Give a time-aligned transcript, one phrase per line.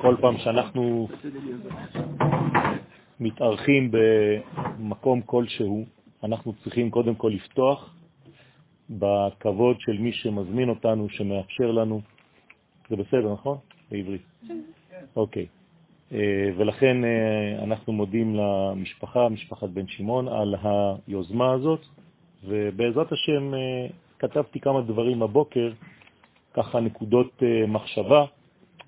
[0.00, 1.08] כל פעם שאנחנו
[3.20, 5.84] מתארחים במקום כלשהו,
[6.24, 7.94] אנחנו צריכים קודם כל לפתוח
[8.90, 12.00] בכבוד של מי שמזמין אותנו, שמאפשר לנו.
[12.90, 13.58] זה בסדר, נכון?
[13.90, 14.22] בעברית.
[15.16, 15.46] אוקיי.
[16.12, 21.80] אה, ולכן אה, אנחנו מודים למשפחה, משפחת בן שמעון, על היוזמה הזאת,
[22.44, 23.86] ובעזרת השם אה,
[24.18, 25.72] כתבתי כמה דברים הבוקר,
[26.54, 28.24] ככה נקודות מחשבה.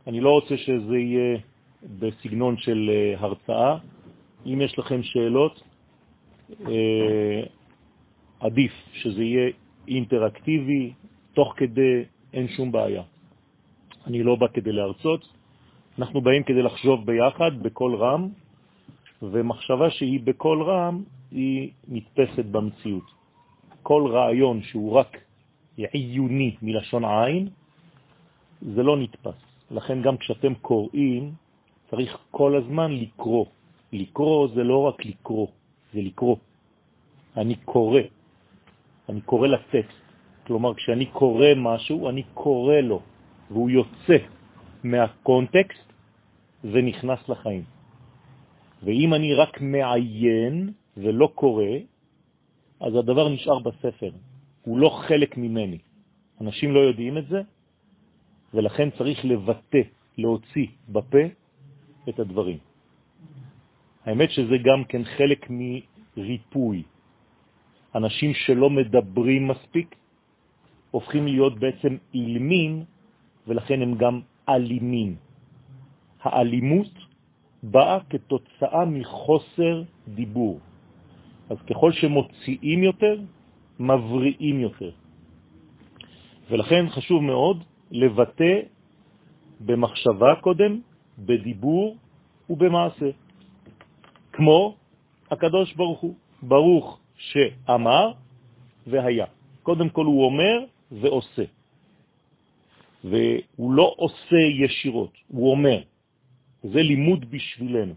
[0.07, 1.39] אני לא רוצה שזה יהיה
[1.99, 3.77] בסגנון של הרצאה.
[4.47, 5.63] אם יש לכם שאלות,
[8.41, 9.51] עדיף שזה יהיה
[9.89, 10.93] אינטראקטיבי,
[11.33, 13.03] תוך כדי, אין שום בעיה.
[14.07, 15.29] אני לא בא כדי להרצות,
[15.99, 18.29] אנחנו באים כדי לחשוב ביחד בכל רם,
[19.23, 23.05] ומחשבה שהיא בכל רם היא נתפסת במציאות.
[23.83, 25.17] כל רעיון שהוא רק
[25.77, 27.49] עיוני מלשון עין,
[28.63, 29.50] זה לא נתפס.
[29.71, 31.33] לכן גם כשאתם קוראים,
[31.91, 33.47] צריך כל הזמן לקרוא.
[33.93, 35.47] לקרוא זה לא רק לקרוא,
[35.93, 36.37] זה לקרוא.
[37.37, 38.01] אני קורא,
[39.09, 40.01] אני קורא לטקסט.
[40.47, 43.01] כלומר, כשאני קורא משהו, אני קורא לו,
[43.51, 44.17] והוא יוצא
[44.85, 45.93] מהקונטקסט
[46.65, 47.65] ונכנס לחיים.
[48.83, 51.65] ואם אני רק מעיין ולא קורא,
[52.81, 54.11] אז הדבר נשאר בספר,
[54.63, 55.79] הוא לא חלק ממני.
[56.41, 57.41] אנשים לא יודעים את זה,
[58.55, 59.83] ולכן צריך לבטא,
[60.19, 61.25] להוציא בפה
[62.09, 62.59] את הדברים.
[64.05, 66.83] האמת שזה גם כן חלק מריפוי.
[67.95, 69.95] אנשים שלא מדברים מספיק
[70.91, 72.85] הופכים להיות בעצם אילמים,
[73.47, 75.17] ולכן הם גם אלימים.
[76.23, 76.95] האלימות
[77.63, 80.61] באה כתוצאה מחוסר דיבור.
[81.51, 83.17] אז ככל שמוציאים יותר,
[83.81, 84.91] מבריאים יותר.
[86.51, 88.55] ולכן חשוב מאוד לבטא
[89.61, 90.81] במחשבה קודם,
[91.19, 91.97] בדיבור
[92.51, 93.11] ובמעשה.
[94.33, 94.77] כמו
[95.31, 98.13] הקדוש ברוך הוא, ברוך שאמר
[98.87, 99.27] והיה.
[99.63, 100.57] קודם כל הוא אומר
[100.93, 101.45] ועושה.
[103.05, 105.83] והוא לא עושה ישירות, הוא אומר.
[106.63, 107.95] זה לימוד בשבילנו.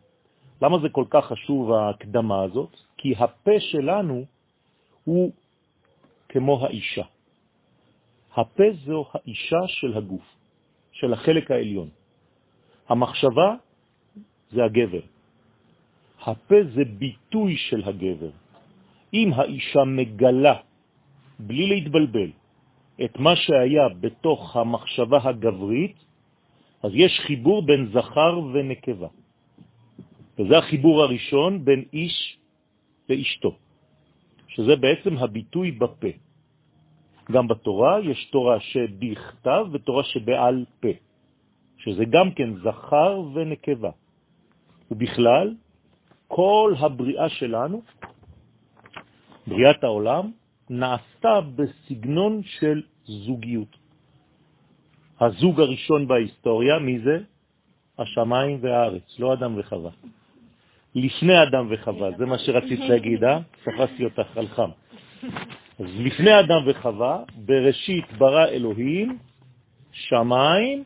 [0.61, 2.71] למה זה כל כך חשוב ההקדמה הזאת?
[2.97, 4.25] כי הפה שלנו
[5.03, 5.31] הוא
[6.29, 7.03] כמו האישה.
[8.35, 10.27] הפה זו האישה של הגוף,
[10.91, 11.89] של החלק העליון.
[12.89, 13.55] המחשבה
[14.51, 15.05] זה הגבר.
[16.25, 18.33] הפה זה ביטוי של הגבר.
[19.13, 20.55] אם האישה מגלה,
[21.39, 22.31] בלי להתבלבל,
[23.05, 25.97] את מה שהיה בתוך המחשבה הגברית,
[26.83, 29.07] אז יש חיבור בין זכר ונקבה.
[30.39, 32.37] וזה החיבור הראשון בין איש
[33.09, 33.57] לאשתו,
[34.47, 36.13] שזה בעצם הביטוי בפה.
[37.31, 40.93] גם בתורה יש תורה שבכתב ותורה שבעל פה,
[41.77, 43.91] שזה גם כן זכר ונקבה.
[44.91, 45.53] ובכלל,
[46.27, 47.81] כל הבריאה שלנו,
[49.47, 50.31] בריאת העולם,
[50.69, 53.77] נעשתה בסגנון של זוגיות.
[55.19, 57.17] הזוג הראשון בהיסטוריה, מי זה?
[57.99, 59.91] השמיים והארץ, לא אדם וחווה.
[60.95, 63.39] לפני אדם וחווה, זה מה שרצית להגיד, אה?
[63.63, 64.69] ספסתי אותך על חם.
[65.79, 69.17] אז לפני אדם וחווה, בראשית ברא אלוהים
[69.91, 70.83] שמיים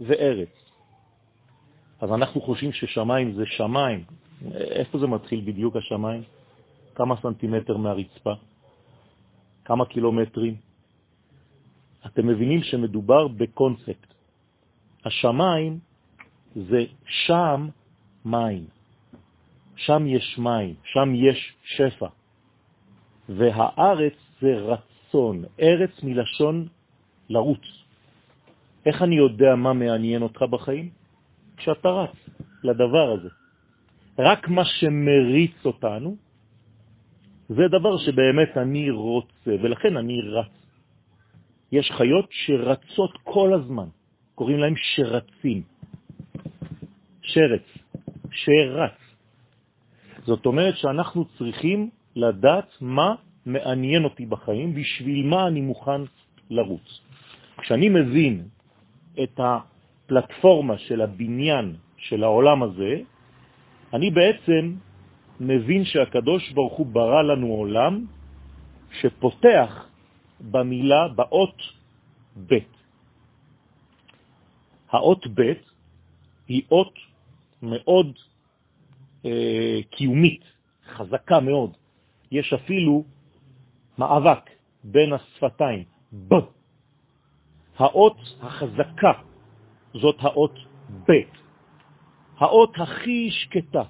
[0.00, 0.70] וארץ.
[2.00, 4.04] אז אנחנו חושבים ששמיים זה שמיים.
[4.54, 6.22] איפה זה מתחיל בדיוק השמיים?
[6.94, 8.32] כמה סנטימטר מהרצפה?
[9.64, 10.56] כמה קילומטרים?
[12.06, 14.06] אתם מבינים שמדובר בקונספט.
[15.04, 15.78] השמיים
[16.56, 17.68] זה שם
[18.24, 18.64] מים.
[19.76, 22.08] שם יש מים, שם יש שפע.
[23.28, 26.68] והארץ זה רצון, ארץ מלשון
[27.28, 27.64] לרוץ.
[28.86, 30.90] איך אני יודע מה מעניין אותך בחיים?
[31.56, 32.16] כשאתה רץ
[32.64, 33.28] לדבר הזה.
[34.18, 36.16] רק מה שמריץ אותנו,
[37.48, 40.52] זה דבר שבאמת אני רוצה, ולכן אני רץ.
[41.72, 43.88] יש חיות שרצות כל הזמן,
[44.34, 45.62] קוראים להם שרצים.
[47.22, 47.66] שרץ,
[48.30, 48.98] שרץ.
[50.26, 53.14] זאת אומרת שאנחנו צריכים לדעת מה
[53.46, 56.00] מעניין אותי בחיים, בשביל מה אני מוכן
[56.50, 57.00] לרוץ.
[57.58, 58.34] כשאני מבין
[59.22, 62.92] את הפלטפורמה של הבניין של העולם הזה,
[63.94, 64.74] אני בעצם
[65.40, 68.06] מבין שהקדוש ברוך הוא ברא לנו עולם
[69.00, 69.70] שפותח
[70.40, 71.58] במילה, באות
[72.46, 72.58] ב'.
[74.90, 75.52] האות ב'
[76.48, 76.94] היא אות
[77.62, 78.18] מאוד
[79.24, 80.44] אה, קיומית,
[80.86, 81.77] חזקה מאוד.
[82.30, 83.04] יש אפילו
[83.98, 84.50] מאבק
[84.84, 85.84] בין השפתיים,
[86.28, 86.34] ב.
[87.78, 89.12] האות החזקה
[89.94, 90.54] זאת האות
[91.08, 91.12] ב',
[92.38, 93.82] האות הכי שקטה,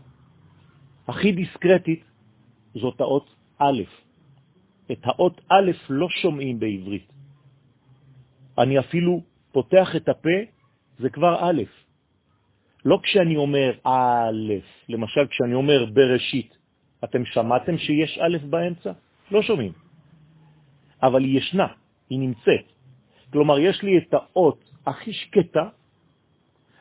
[1.09, 2.05] הכי דיסקרטית,
[2.75, 3.83] זאת האות א'.
[4.93, 7.13] את האות א' לא שומעים בעברית.
[8.59, 10.39] אני אפילו פותח את הפה,
[10.99, 11.63] זה כבר א'.
[12.85, 14.53] לא כשאני אומר א',
[14.89, 16.58] למשל כשאני אומר בראשית,
[17.05, 18.93] אתם שמעתם שיש א' באמצע?
[19.31, 19.73] לא שומעים.
[21.03, 21.67] אבל היא ישנה,
[22.11, 22.67] היא נמצאת.
[23.33, 25.69] כלומר, יש לי את האות הכי שקטה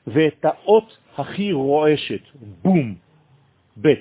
[0.07, 2.23] ואת האות הכי רועשת,
[2.63, 2.95] בום,
[3.81, 3.93] ב'.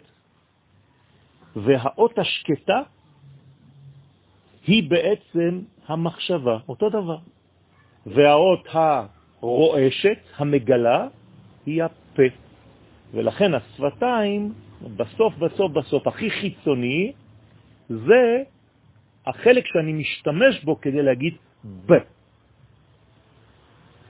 [1.56, 2.82] והאות השקטה
[4.66, 7.18] היא בעצם המחשבה, אותו דבר.
[8.06, 11.08] והאות הרועשת, המגלה,
[11.66, 12.28] היא הפה.
[13.14, 14.52] ולכן השפתיים,
[14.82, 17.12] בסוף בסוף בסוף, הכי חיצוני,
[17.88, 18.42] זה
[19.26, 21.34] החלק שאני משתמש בו כדי להגיד
[21.86, 21.92] ב.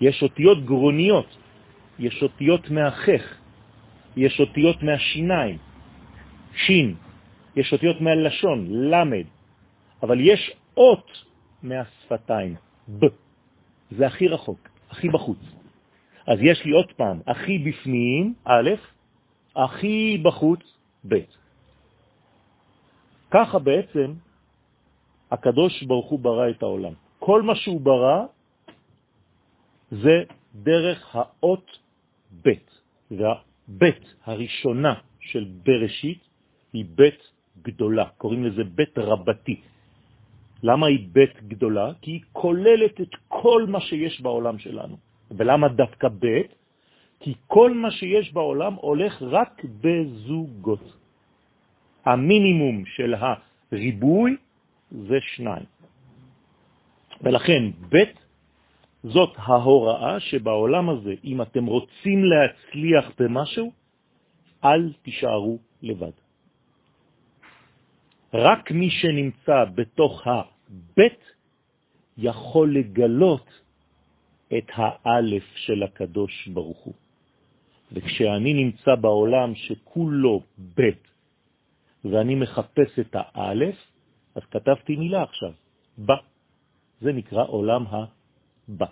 [0.01, 1.37] יש אותיות גרוניות,
[1.99, 3.25] יש אותיות מהחך,
[4.17, 5.59] יש אותיות מהשיניים,
[6.55, 6.95] שין,
[7.57, 9.25] יש אותיות מהלשון, למד,
[10.03, 11.09] אבל יש אות
[11.63, 12.55] מהשפתיים,
[12.99, 13.07] ב.
[13.91, 15.39] זה הכי רחוק, הכי בחוץ.
[16.27, 18.71] אז יש לי עוד פעם, הכי בפנים, א',
[19.57, 20.61] הכי בחוץ,
[21.09, 21.15] ב'.
[23.31, 24.13] ככה בעצם
[25.31, 26.93] הקדוש ברוך הוא ברא את העולם.
[27.19, 28.27] כל מה שהוא ברא
[29.91, 30.25] זה
[30.55, 31.79] דרך האות
[32.43, 32.51] ב',
[33.11, 33.85] והב'
[34.25, 36.23] הראשונה של בראשית
[36.73, 37.03] היא ב'
[37.63, 39.61] גדולה, קוראים לזה ב' רבתי.
[40.63, 41.93] למה היא ב' גדולה?
[42.03, 44.97] כי היא כוללת את כל מה שיש בעולם שלנו.
[45.31, 46.27] ולמה דווקא ב'?
[47.21, 50.97] כי כל מה שיש בעולם הולך רק בזוגות.
[52.05, 54.37] המינימום של הריבוי
[54.91, 55.67] זה שניים.
[57.23, 57.97] ולכן ב'
[59.05, 63.73] זאת ההוראה שבעולם הזה, אם אתם רוצים להצליח במשהו,
[64.65, 66.17] אל תישארו לבד.
[68.35, 71.25] רק מי שנמצא בתוך הבית
[72.19, 73.47] יכול לגלות
[74.59, 76.95] את האלף של הקדוש ברוך הוא.
[77.93, 81.09] וכשאני נמצא בעולם שכולו בית,
[82.05, 83.77] ואני מחפש את האלף,
[84.35, 85.53] אז כתבתי מילה עכשיו,
[85.99, 86.17] בא.
[87.01, 88.87] זה נקרא עולם הבא.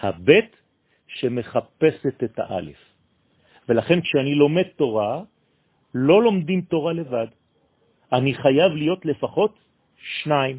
[0.00, 0.56] הבית
[1.06, 2.80] שמחפשת את האלף.
[3.68, 5.22] ולכן כשאני לומד תורה,
[5.94, 7.26] לא לומדים תורה לבד.
[8.12, 9.58] אני חייב להיות לפחות
[9.96, 10.58] שניים.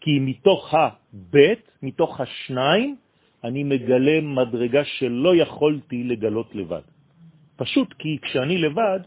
[0.00, 2.96] כי מתוך הבית, מתוך השניים,
[3.44, 6.86] אני מגלה מדרגה שלא יכולתי לגלות לבד.
[7.56, 9.00] פשוט כי כשאני לבד,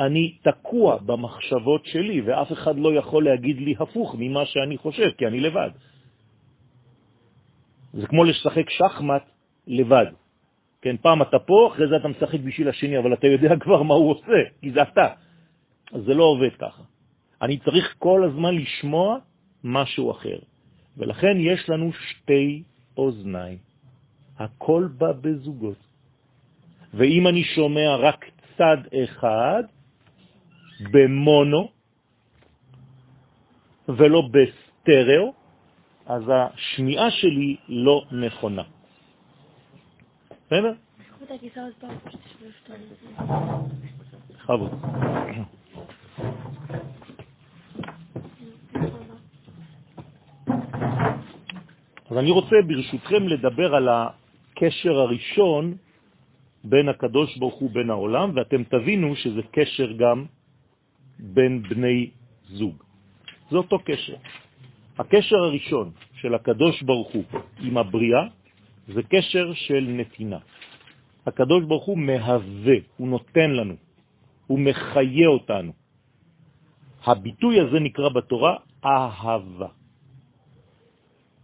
[0.00, 5.26] אני תקוע במחשבות שלי, ואף אחד לא יכול להגיד לי הפוך ממה שאני חושב, כי
[5.26, 5.70] אני לבד.
[7.92, 9.22] זה כמו לשחק שחמט
[9.66, 10.06] לבד.
[10.82, 13.94] כן, פעם אתה פה, אחרי זה אתה משחק בשביל השני, אבל אתה יודע כבר מה
[13.94, 15.08] הוא עושה, כי זה אתה.
[15.92, 16.82] אז זה לא עובד ככה.
[17.42, 19.18] אני צריך כל הזמן לשמוע
[19.64, 20.38] משהו אחר.
[20.96, 22.62] ולכן יש לנו שתי
[22.96, 23.58] אוזניים.
[24.38, 25.78] הכל בא בזוגות.
[26.94, 28.24] ואם אני שומע רק
[28.58, 29.62] צד אחד,
[30.92, 31.68] במונו
[33.88, 35.32] ולא בסטריאו,
[36.06, 38.62] אז השמיעה שלי לא נכונה.
[40.46, 40.72] בסדר?
[44.30, 44.70] בכבוד.
[52.14, 55.74] אז אני רוצה ברשותכם לדבר על הקשר הראשון
[56.64, 60.24] בין הקדוש ברוך הוא בין העולם, ואתם תבינו שזה קשר גם
[61.18, 62.10] בין בני
[62.54, 62.74] זוג.
[63.50, 64.14] זה אותו קשר.
[64.98, 65.90] הקשר הראשון
[66.22, 67.24] של הקדוש ברוך הוא
[67.66, 68.24] עם הבריאה
[68.94, 70.38] זה קשר של נתינה.
[71.26, 73.74] הקדוש ברוך הוא מהווה, הוא נותן לנו,
[74.46, 75.72] הוא מחיה אותנו.
[77.04, 79.68] הביטוי הזה נקרא בתורה אהבה.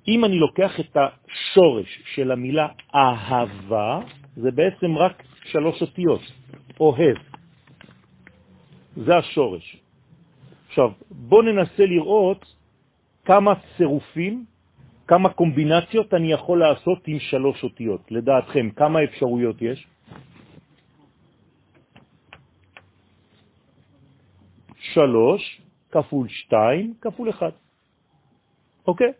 [0.08, 4.00] אם אני לוקח את השורש של המילה אהבה,
[4.36, 6.20] זה בעצם רק שלוש אותיות,
[6.80, 7.16] אוהב.
[8.96, 9.76] זה השורש.
[10.68, 12.54] עכשיו, בואו ננסה לראות
[13.24, 14.44] כמה צירופים,
[15.06, 18.00] כמה קומבינציות אני יכול לעשות עם שלוש אותיות.
[18.10, 19.86] לדעתכם, כמה אפשרויות יש?
[24.94, 27.52] שלוש כפול שתיים כפול אחד.
[28.86, 29.12] אוקיי?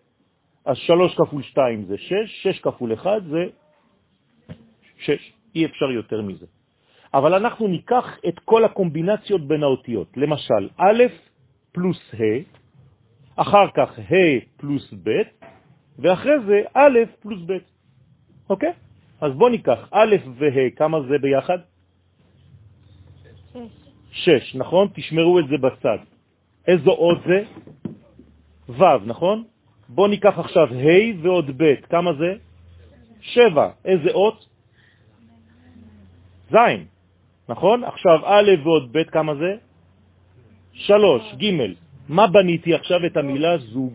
[0.64, 3.44] אז שלוש כפול שתיים זה שש, שש כפול אחד זה
[4.98, 5.32] שש.
[5.54, 6.46] אי אפשר יותר מזה.
[7.14, 10.16] אבל אנחנו ניקח את כל הקומבינציות בין האותיות.
[10.16, 11.02] למשל, א'
[11.72, 12.22] פלוס ה',
[13.36, 15.10] אחר כך ה' פלוס ב',
[15.98, 17.52] ואחרי זה א' פלוס ב'.
[18.50, 18.72] אוקיי?
[19.20, 21.58] אז בוא ניקח א' וה', כמה זה ביחד?
[24.12, 24.88] שש, נכון?
[24.94, 25.98] תשמרו את זה בצד.
[26.66, 27.44] איזו אות זה?
[28.68, 29.44] ו', נכון?
[29.94, 32.34] בוא ניקח עכשיו ה' ועוד ב', כמה זה?
[33.20, 33.68] שבע.
[33.84, 34.46] איזה אות?
[36.50, 36.56] ז',
[37.48, 37.84] נכון?
[37.84, 39.52] עכשיו א' ועוד ב', כמה זה?
[40.72, 41.74] שלוש, ג'.
[42.08, 43.94] מה בניתי עכשיו את המילה זוג?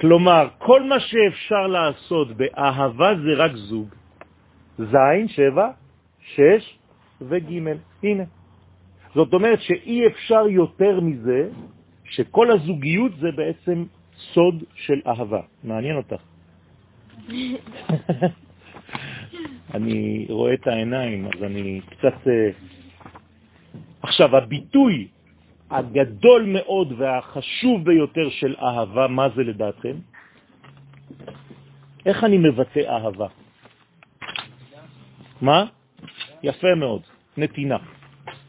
[0.00, 3.88] כלומר, כל מה שאפשר לעשות באהבה זה רק זוג.
[4.78, 5.70] ז', שבע,
[6.34, 6.78] שש
[7.20, 7.52] וג'.
[8.02, 8.24] הנה.
[9.14, 11.50] זאת אומרת שאי אפשר יותר מזה,
[12.04, 13.84] שכל הזוגיות זה בעצם
[14.34, 15.40] סוד של אהבה.
[15.64, 16.22] מעניין אותך.
[19.74, 22.28] אני רואה את העיניים, אז אני קצת...
[22.28, 22.50] אה,
[24.02, 25.08] עכשיו, הביטוי
[25.70, 29.96] הגדול מאוד והחשוב ביותר של אהבה, מה זה לדעתכם?
[32.06, 33.28] איך אני מבטא אהבה?
[35.40, 35.64] מה?
[36.42, 37.02] יפה מאוד,
[37.36, 37.78] נתינה.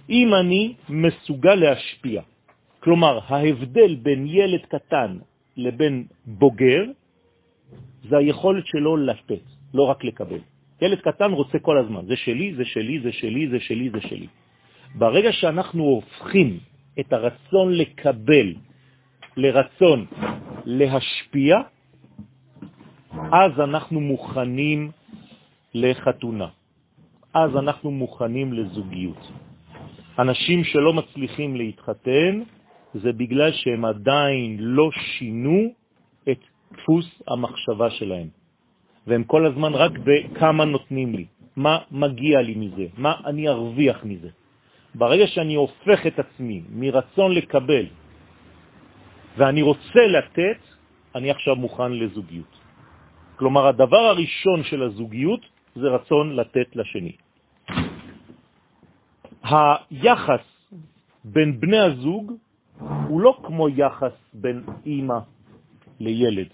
[0.10, 2.22] אם אני מסוגל להשפיע,
[2.80, 5.18] כלומר, ההבדל בין ילד קטן
[5.58, 6.84] לבין בוגר,
[8.10, 10.40] זה היכולת שלו לתת, לא רק לקבל.
[10.82, 14.28] ילד קטן רוצה כל הזמן, זה שלי, זה שלי, זה שלי, זה שלי, זה שלי.
[14.96, 16.60] ברגע שאנחנו הופכים
[17.00, 18.54] את הרצון לקבל
[19.38, 20.06] לרצון
[20.66, 21.58] להשפיע,
[23.32, 24.92] אז אנחנו מוכנים
[25.74, 26.48] לחתונה.
[27.34, 29.32] אז אנחנו מוכנים לזוגיות.
[30.20, 32.44] אנשים שלא מצליחים להתחתן,
[32.94, 35.74] זה בגלל שהם עדיין לא שינו
[36.32, 38.28] את דפוס המחשבה שלהם.
[39.08, 44.30] והם כל הזמן רק בכמה נותנים לי, מה מגיע לי מזה, מה אני ארוויח מזה.
[44.96, 47.86] ברגע שאני הופך את עצמי מרצון לקבל
[49.38, 50.60] ואני רוצה לתת,
[51.16, 52.54] אני עכשיו מוכן לזוגיות.
[53.36, 55.42] כלומר, הדבר הראשון של הזוגיות
[55.76, 57.16] זה רצון לתת לשני.
[59.44, 60.46] היחס
[61.24, 62.34] בין בני הזוג
[63.12, 65.20] הוא לא כמו יחס בין אימא
[66.00, 66.48] לילד.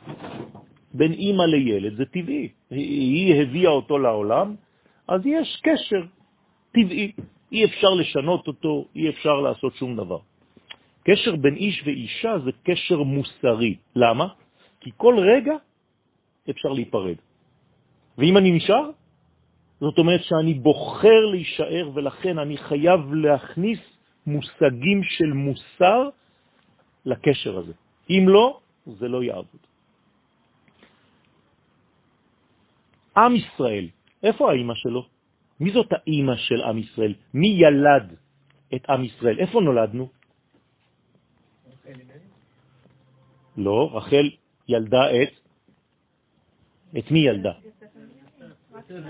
[0.94, 2.50] בין אימא לילד זה טבעי.
[2.70, 4.56] היא הביאה אותו לעולם,
[5.08, 6.02] אז יש קשר
[6.74, 7.12] טבעי.
[7.52, 10.20] אי אפשר לשנות אותו, אי אפשר לעשות שום דבר.
[11.06, 13.76] קשר בין איש ואישה זה קשר מוסרי.
[13.96, 14.28] למה?
[14.82, 15.56] כי כל רגע
[16.50, 17.18] אפשר להיפרד.
[18.18, 18.90] ואם אני נשאר,
[19.80, 23.80] זאת אומרת שאני בוחר להישאר, ולכן אני חייב להכניס
[24.28, 26.10] מושגים של מוסר
[27.08, 27.74] לקשר הזה.
[28.10, 28.60] אם לא,
[29.00, 29.64] זה לא יעבוד.
[33.18, 33.88] עם ישראל,
[34.24, 35.02] איפה האימא שלו?
[35.60, 37.14] מי זאת האימא של עם ישראל?
[37.34, 38.16] מי ילד
[38.76, 39.40] את עם ישראל?
[39.40, 40.06] איפה נולדנו?
[43.58, 44.30] לא, רחל
[44.68, 45.34] ילדה את...
[46.98, 47.54] את מי ילדה?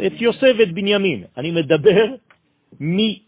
[0.07, 1.23] את יוסף ואת בנימין.
[1.37, 2.15] אני מדבר
[2.79, 3.23] מי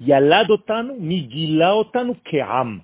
[0.00, 2.78] ילד אותנו, מי גילה אותנו כעם.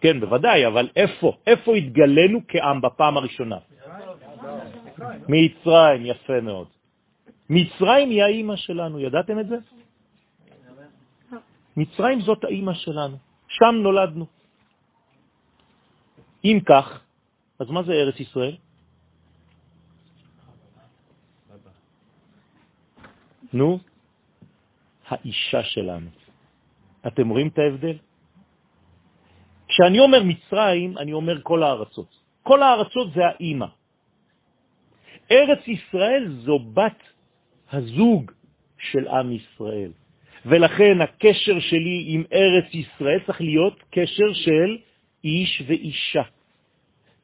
[0.00, 1.36] כן, בוודאי, אבל איפה?
[1.46, 3.58] איפה התגלנו כעם בפעם הראשונה?
[5.28, 6.68] מצרים, יפה מאוד.
[7.50, 9.56] מצרים היא האימא שלנו, ידעתם את זה?
[11.76, 13.16] מצרים זאת האימא שלנו,
[13.48, 14.26] שם נולדנו.
[16.44, 17.00] אם כך,
[17.58, 18.56] אז מה זה ארץ ישראל?
[23.52, 23.78] נו,
[25.08, 26.10] האישה שלנו.
[27.06, 27.96] אתם רואים את ההבדל?
[29.76, 32.08] כשאני אומר מצרים, אני אומר כל הארצות.
[32.42, 33.66] כל הארצות זה האימא.
[35.30, 37.02] ארץ ישראל זו בת
[37.72, 38.32] הזוג
[38.78, 39.92] של עם ישראל.
[40.46, 44.76] ולכן הקשר שלי עם ארץ ישראל צריך להיות קשר של
[45.24, 46.22] איש ואישה,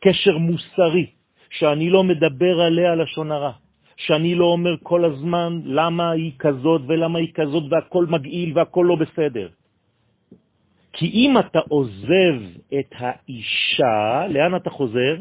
[0.01, 1.07] קשר מוסרי,
[1.51, 3.53] שאני לא מדבר עליה לשון הרע,
[3.97, 8.97] שאני לא אומר כל הזמן למה היא כזאת ולמה היא כזאת והכל מגעיל והכל לא
[8.97, 9.49] בסדר.
[10.93, 12.37] כי אם אתה עוזב
[12.79, 15.17] את האישה, לאן אתה חוזר?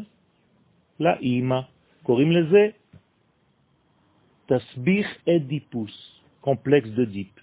[1.00, 1.60] לאימא.
[2.02, 2.68] קוראים לזה
[4.46, 7.38] תסביך אדיפוס, complexe d'Œdipe.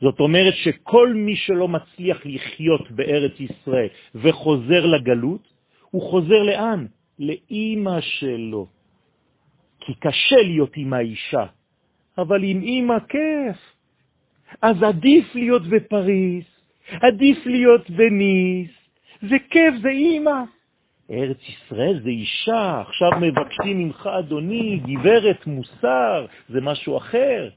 [0.00, 5.48] זאת אומרת שכל מי שלא מצליח לחיות בארץ ישראל וחוזר לגלות,
[5.90, 6.86] הוא חוזר לאן?
[7.18, 8.66] לאימא שלו.
[9.80, 11.46] כי קשה להיות עם האישה,
[12.18, 13.75] אבל עם אימא כיף.
[14.62, 16.44] אז עדיף להיות בפריס,
[17.00, 18.70] עדיף להיות בניס,
[19.22, 20.42] זה כיף, זה אימא.
[21.10, 27.48] ארץ ישראל זה אישה, עכשיו מבקשים ממך, אדוני, גברת, מוסר, זה משהו אחר.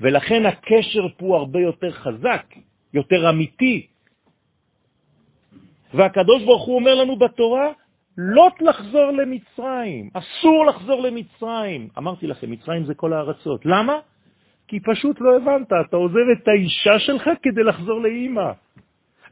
[0.00, 2.46] ולכן הקשר פה הרבה יותר חזק,
[2.94, 3.86] יותר אמיתי.
[5.94, 7.68] והקדוש ברוך הוא אומר לנו בתורה,
[8.18, 11.88] לא לחזור למצרים, אסור לחזור למצרים.
[11.98, 13.66] אמרתי לכם, מצרים זה כל הארצות.
[13.66, 13.98] למה?
[14.68, 18.52] כי פשוט לא הבנת, אתה עוזב את האישה שלך כדי לחזור לאימא.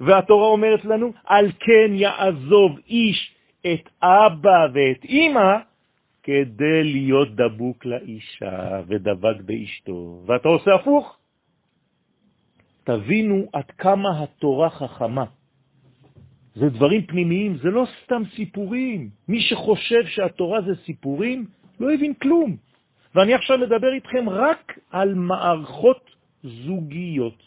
[0.00, 3.34] והתורה אומרת לנו, על כן יעזוב איש
[3.66, 5.56] את אבא ואת אימא
[6.22, 10.22] כדי להיות דבוק לאישה ודבק באשתו.
[10.26, 11.16] ואתה עושה הפוך.
[12.84, 15.24] תבינו עד כמה התורה חכמה.
[16.54, 19.10] זה דברים פנימיים, זה לא סתם סיפורים.
[19.28, 21.46] מי שחושב שהתורה זה סיפורים,
[21.80, 22.56] לא הבין כלום.
[23.14, 26.10] ואני עכשיו מדבר איתכם רק על מערכות
[26.42, 27.42] זוגיות.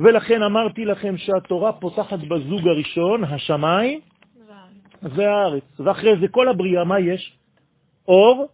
[0.00, 4.00] ולכן אמרתי לכם שהתורה פותחת בזוג הראשון, השמיים
[5.02, 5.80] והארץ.
[5.80, 7.36] ואחרי זה כל הבריאה, מה יש?
[8.08, 8.48] אור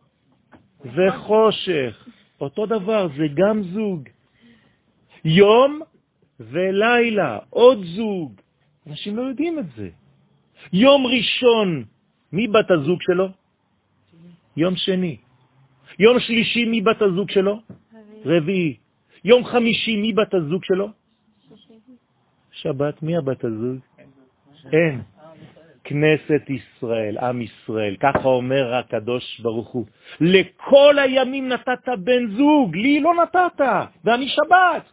[0.84, 2.08] וחושך.
[2.40, 4.08] אותו דבר, זה גם זוג.
[5.24, 5.80] יום
[6.40, 8.32] ולילה, עוד זוג.
[8.86, 9.88] אנשים לא יודעים את זה.
[10.72, 11.84] יום ראשון,
[12.32, 13.28] מי בת הזוג שלו?
[14.56, 15.16] יום שני.
[15.98, 17.60] יום שלישי, מי בת הזוג שלו?
[18.24, 18.76] רביעי.
[19.24, 20.88] יום חמישי, מי בת הזוג שלו?
[22.52, 23.78] שבת, מי הבת הזוג?
[24.72, 25.00] אין.
[25.84, 29.86] כנסת ישראל, עם ישראל, ככה אומר הקדוש ברוך הוא.
[30.20, 33.60] לכל הימים נתת בן זוג, לי לא נתת,
[34.04, 34.84] ואני שבת.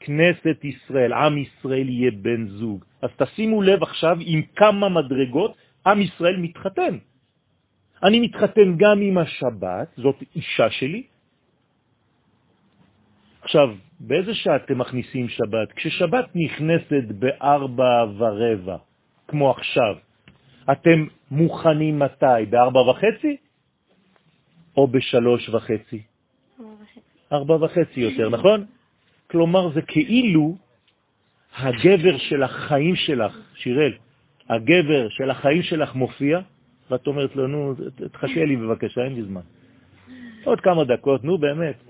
[0.00, 2.84] כנסת ישראל, עם ישראל יהיה בן זוג.
[3.02, 6.98] אז תשימו לב עכשיו עם כמה מדרגות עם ישראל מתחתן.
[8.02, 11.02] אני מתחתן גם עם השבת, זאת אישה שלי.
[13.42, 15.72] עכשיו, באיזה שעה אתם מכניסים שבת?
[15.72, 18.76] כששבת נכנסת בארבע ורבע,
[19.28, 19.94] כמו עכשיו,
[20.72, 22.46] אתם מוכנים מתי?
[22.50, 23.36] בארבע וחצי?
[24.76, 26.02] או בשלוש וחצי?
[27.32, 28.66] ארבע וחצי יותר, נכון?
[29.30, 30.56] כלומר, זה כאילו
[31.56, 33.92] הגבר של החיים שלך, שירל,
[34.48, 36.40] הגבר של החיים שלך מופיע,
[36.90, 37.74] ואת אומרת לו, נו,
[38.12, 39.40] תחכה לי בבקשה, אין לי זמן.
[40.44, 41.84] עוד כמה דקות, נו באמת,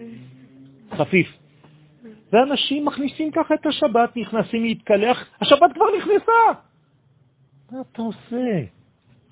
[0.90, 1.28] חפיף.
[2.32, 6.60] ואנשים מכניסים ככה את השבת, נכנסים להתקלח, השבת כבר נכנסה.
[7.72, 8.64] מה אתה עושה?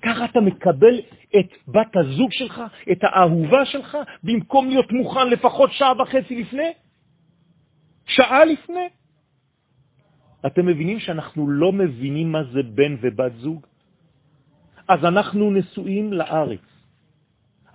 [0.01, 0.99] ככה אתה מקבל
[1.39, 6.71] את בת הזוג שלך, את האהובה שלך, במקום להיות מוכן לפחות שעה וחצי לפני?
[8.05, 8.87] שעה לפני?
[10.45, 13.65] אתם מבינים שאנחנו לא מבינים מה זה בן ובת זוג?
[14.91, 16.59] אז אנחנו נשואים לארץ.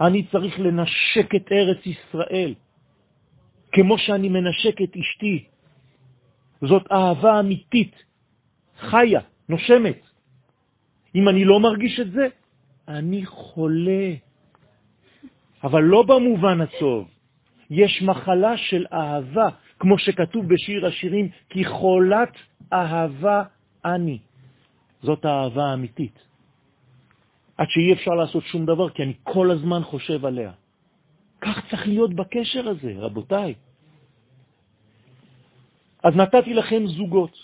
[0.01, 2.55] אני צריך לנשק את ארץ ישראל,
[3.73, 5.45] כמו שאני מנשק את אשתי.
[6.63, 7.95] זאת אהבה אמיתית,
[8.79, 10.01] חיה, נושמת.
[11.15, 12.27] אם אני לא מרגיש את זה,
[12.89, 14.15] אני חולה.
[15.65, 17.09] אבל לא במובן הטוב.
[17.71, 19.49] יש מחלה של אהבה,
[19.79, 22.33] כמו שכתוב בשיר השירים, כי חולת
[22.73, 23.43] אהבה
[23.85, 24.19] אני.
[25.03, 26.27] זאת האהבה האמיתית.
[27.57, 30.53] עד שאי אפשר לעשות שום דבר, כי אני כל הזמן חושב עליה.
[31.41, 33.55] כך צריך להיות בקשר הזה, רבותיי.
[36.03, 37.37] אז נתתי לכם זוגות,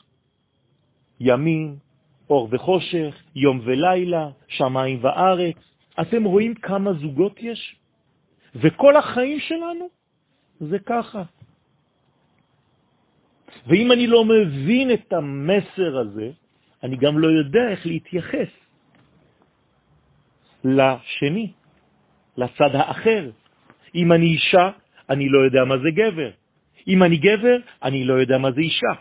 [1.21, 1.77] ימים,
[2.31, 5.57] אור וחושך, יום ולילה, שמיים וארץ.
[6.01, 7.77] אתם רואים כמה זוגות יש?
[8.55, 9.89] וכל החיים שלנו
[10.61, 11.23] זה ככה.
[13.67, 16.31] ואם אני לא מבין את המסר הזה,
[16.83, 18.62] אני גם לא יודע איך להתייחס
[20.65, 21.53] לשני,
[22.37, 23.31] לצד האחר.
[23.95, 24.71] אם אני אישה,
[25.11, 26.31] אני לא יודע מה זה גבר.
[26.89, 28.95] אם אני גבר, אני לא יודע מה זה אישה.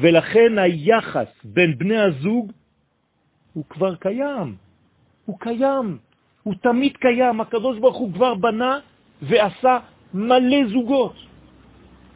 [0.00, 2.52] ולכן היחס בין בני הזוג
[3.52, 4.56] הוא כבר קיים.
[5.24, 5.98] הוא קיים.
[6.42, 7.40] הוא תמיד קיים.
[7.40, 8.78] הקדוש ברוך הוא כבר בנה
[9.22, 9.78] ועשה
[10.14, 11.16] מלא זוגות.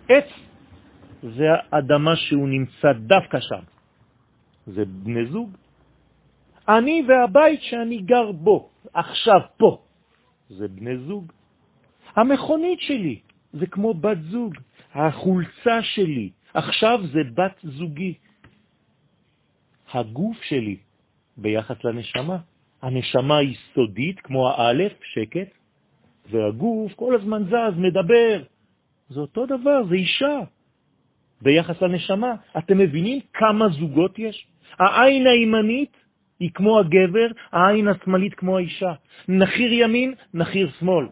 [0.09, 0.29] עץ
[1.23, 3.65] זה האדמה שהוא נמצא דווקא שם.
[4.67, 5.51] זה בני זוג.
[6.79, 9.83] אני והבית שאני גר בו, עכשיו פה,
[10.49, 11.33] זה בני זוג.
[12.17, 13.21] המכונית שלי
[13.53, 14.55] זה כמו בת זוג.
[14.95, 18.15] החולצה שלי עכשיו זה בת זוגי.
[19.93, 20.77] הגוף שלי
[21.37, 22.39] ביחס לנשמה.
[22.83, 25.49] הנשמה היא סודית, כמו האלף, שקט,
[26.31, 28.43] והגוף כל הזמן זז, מדבר.
[29.09, 30.39] זה אותו דבר, זה אישה.
[31.43, 34.47] ביחס לנשמה, אתם מבינים כמה זוגות יש?
[34.79, 35.97] העין הימנית
[36.41, 38.93] היא כמו הגבר, העין השמאלית כמו האישה.
[39.29, 41.07] נחיר ימין, נחיר שמאל.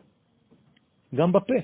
[1.14, 1.54] גם בפה.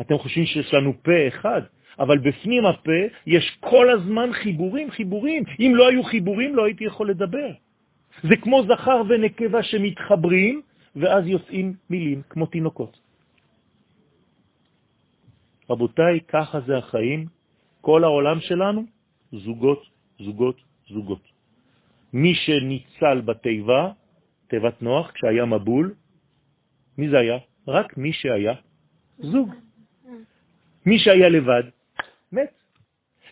[0.00, 1.62] אתם חושבים שיש לנו פה אחד,
[1.98, 5.42] אבל בפנים הפה יש כל הזמן חיבורים, חיבורים.
[5.60, 7.50] אם לא היו חיבורים, לא הייתי יכול לדבר.
[8.22, 10.62] זה כמו זכר ונקבה שמתחברים,
[10.96, 12.98] ואז יוצאים מילים כמו תינוקות.
[15.70, 17.26] רבותיי, ככה זה החיים.
[17.80, 18.84] כל העולם שלנו,
[19.32, 19.82] זוגות,
[20.18, 20.56] זוגות,
[20.88, 21.33] זוגות.
[22.14, 23.90] מי שניצל בתיבה,
[24.48, 25.94] תיבת נוח, כשהיה מבול,
[26.98, 27.38] מי זה היה?
[27.68, 28.54] רק מי שהיה
[29.18, 29.54] זוג.
[30.86, 31.62] מי שהיה לבד,
[32.32, 32.52] מת.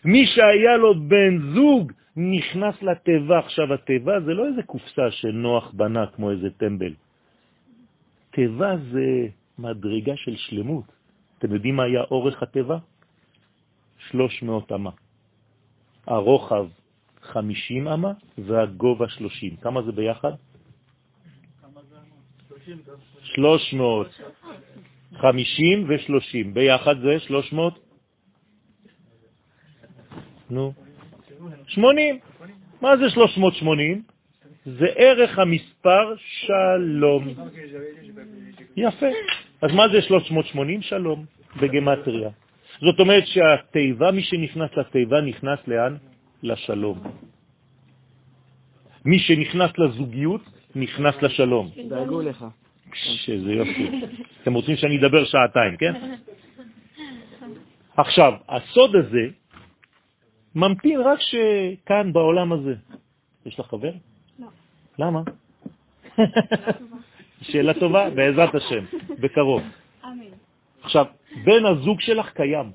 [0.05, 3.39] מי שהיה לו בן זוג נכנס לתיבה.
[3.39, 6.93] עכשיו, התיבה זה לא איזה קופסה שנוח בנה כמו איזה טמבל.
[8.31, 9.07] תיבה זה
[9.59, 10.85] מדרגה של שלמות.
[11.37, 12.77] אתם יודעים מה היה אורך התיבה?
[14.11, 14.91] 300 אמה.
[16.07, 16.67] הרוחב
[17.23, 19.55] 50 אמה והגובה 30.
[19.55, 20.31] כמה זה ביחד?
[23.23, 24.07] 300.
[25.15, 26.53] 50 ו-30.
[26.53, 27.79] ביחד זה 300?
[30.49, 30.73] נו,
[31.67, 32.19] 80.
[32.81, 34.03] מה זה 380?
[34.65, 37.27] זה ערך המספר שלום.
[38.77, 39.05] יפה.
[39.61, 40.81] אז מה זה 380?
[40.81, 41.25] שלום,
[41.61, 42.29] בגמטריה.
[42.79, 45.97] זאת אומרת שהתיבה, מי שנכנס לתיבה נכנס לאן?
[46.43, 46.99] לשלום.
[49.05, 50.41] מי שנכנס לזוגיות
[50.75, 51.69] נכנס לשלום.
[51.89, 52.45] דאגו לך.
[52.93, 53.89] שזה יופי.
[54.41, 56.15] אתם רוצים שאני אדבר שעתיים, כן?
[57.97, 59.27] עכשיו, הסוד הזה
[60.55, 62.75] ממתין רק שכאן בעולם הזה.
[63.45, 63.91] יש לך חבר?
[64.39, 64.47] לא.
[64.99, 65.21] למה?
[67.41, 68.85] שאלה טובה, בעזרת השם,
[69.19, 69.61] בקרוב.
[70.05, 70.23] אמן.
[70.83, 71.05] עכשיו,
[71.45, 72.71] בן הזוג שלך קיים.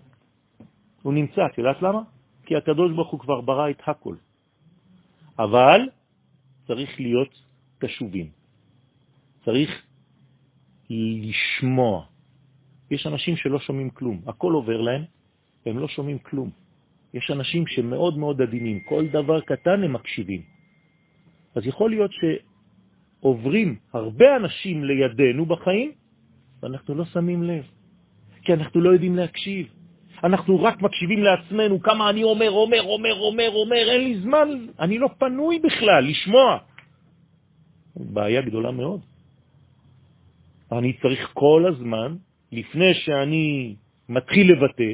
[1.02, 2.00] הוא נמצא, את יודעת למה?
[2.48, 4.16] כי הקדוש ברוך הוא כבר ברא את הכל.
[5.38, 5.80] אבל
[6.66, 7.32] צריך להיות
[7.78, 8.28] קשובים.
[9.44, 9.68] צריך
[10.90, 12.06] לשמוע.
[12.90, 15.04] יש אנשים שלא שומעים כלום, הכל עובר להם,
[15.66, 16.50] הם לא שומעים כלום.
[17.14, 20.42] יש אנשים שמאוד מאוד עדינים, כל דבר קטן הם מקשיבים.
[21.54, 22.11] אז יכול להיות
[23.20, 25.92] שעוברים הרבה אנשים לידינו בחיים,
[26.62, 27.64] ואנחנו לא שמים לב,
[28.42, 29.77] כי אנחנו לא יודעים להקשיב.
[30.24, 34.48] אנחנו רק מקשיבים לעצמנו, כמה אני אומר, אומר, אומר, אומר, אומר, אין לי זמן,
[34.81, 36.59] אני לא פנוי בכלל לשמוע.
[37.96, 39.00] בעיה גדולה מאוד.
[40.72, 42.16] אני צריך כל הזמן,
[42.52, 43.76] לפני שאני
[44.09, 44.92] מתחיל לבטא,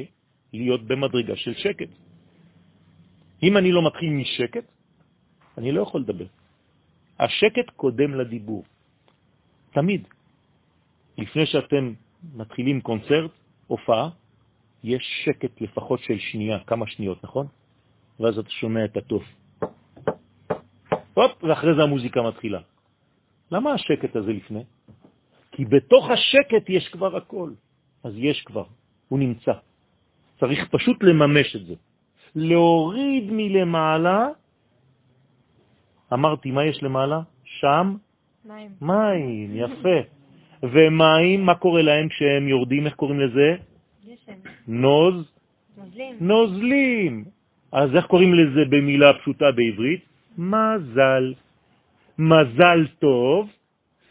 [0.53, 1.89] להיות במדרגה של שקט.
[3.43, 4.65] אם אני לא מתחיל משקט,
[5.57, 6.25] אני לא יכול לדבר.
[7.19, 8.63] השקט קודם לדיבור.
[9.71, 10.07] תמיד.
[11.17, 11.93] לפני שאתם
[12.35, 13.31] מתחילים קונצרט,
[13.67, 14.09] הופעה,
[14.85, 17.47] יש שקט לפחות של שנייה, כמה שניות, נכון?
[18.19, 19.23] ואז אתה שומע את הטוף.
[21.13, 22.61] הופ, ואחרי זה המוזיקה מתחילה.
[23.51, 24.63] למה השקט הזה לפני?
[25.51, 27.51] כי בתוך השקט יש כבר הכל.
[28.03, 28.65] אז יש כבר,
[29.09, 29.53] הוא נמצא.
[30.39, 31.75] צריך פשוט לממש את זה.
[32.35, 34.27] להוריד מלמעלה,
[36.13, 37.19] אמרתי, מה יש למעלה?
[37.43, 37.95] שם?
[38.45, 38.71] מים.
[38.81, 39.97] מים, יפה.
[40.63, 42.85] ומים, מה קורה להם כשהם יורדים?
[42.85, 43.74] איך קוראים לזה?
[44.67, 45.31] נוז,
[46.19, 47.25] נוזלים.
[47.71, 50.01] אז איך קוראים לזה במילה פשוטה בעברית?
[50.37, 51.33] מזל.
[52.19, 53.49] מזל טוב,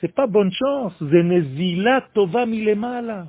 [0.03, 3.25] זה pas bonne chance, זה נזילה טובה מלמעלה.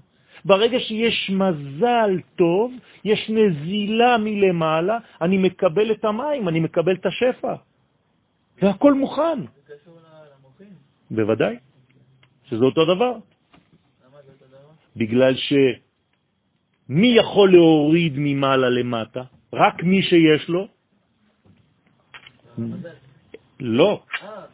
[0.46, 7.56] ברגע שיש מזל טוב, יש נזילה מלמעלה, אני מקבל את המים, אני מקבל את השפע.
[8.62, 9.40] והכל מוכן.
[9.40, 9.98] זה קשור
[10.40, 10.74] למוחים?
[11.12, 11.56] בוודאי,
[12.44, 13.12] שזה אותו דבר.
[13.12, 14.72] למה זה אותו דבר?
[14.96, 15.36] בגלל
[16.88, 19.24] שמי יכול להוריד ממעלה למטה?
[19.54, 20.68] רק מי שיש לו?
[23.60, 24.04] לא.
[24.24, 24.46] אה,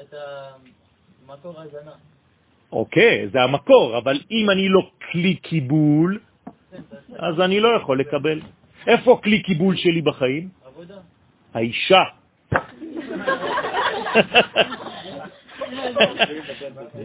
[0.00, 0.14] את
[1.26, 1.92] המקור ההזנה.
[2.72, 6.18] אוקיי, זה המקור, אבל אם אני לא כלי קיבול.
[7.18, 8.40] אז אני לא יכול לקבל.
[8.86, 10.48] איפה כלי קיבול שלי בחיים?
[10.66, 10.98] עבודה.
[11.54, 12.02] האישה.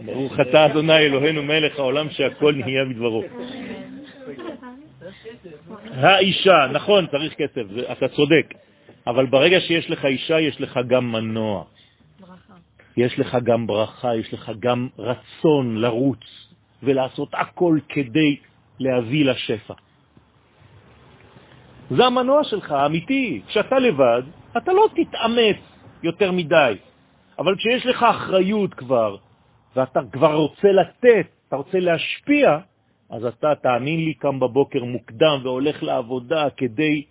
[0.04, 3.24] ברוך אתה אדוני אלוהינו מלך העולם שהכל נהיה בדברו.
[5.90, 8.54] האישה, נכון, צריך כסף, אתה צודק,
[9.06, 11.64] אבל ברגע שיש לך אישה, יש לך גם מנוע,
[12.20, 12.54] ברכה.
[12.96, 16.24] יש לך גם ברכה, יש לך גם רצון לרוץ
[16.82, 18.36] ולעשות הכל כדי
[18.78, 19.74] להביא לשפע.
[21.90, 23.42] זה המנוע שלך, האמיתי.
[23.46, 24.22] כשאתה לבד,
[24.56, 25.56] אתה לא תתאמץ
[26.02, 26.74] יותר מדי,
[27.38, 29.16] אבל כשיש לך אחריות כבר,
[29.76, 32.58] ואתה כבר רוצה לתת, אתה רוצה להשפיע,
[33.14, 37.04] אז אתה, תאמין לי, קם בבוקר מוקדם והולך לעבודה כדי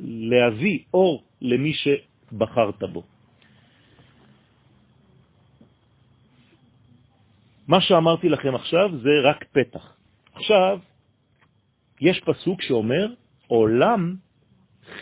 [0.00, 3.02] להביא אור למי שבחרת בו.
[7.68, 9.96] מה שאמרתי לכם עכשיו זה רק פתח.
[10.34, 10.78] עכשיו,
[12.00, 13.06] יש פסוק שאומר,
[13.46, 14.14] עולם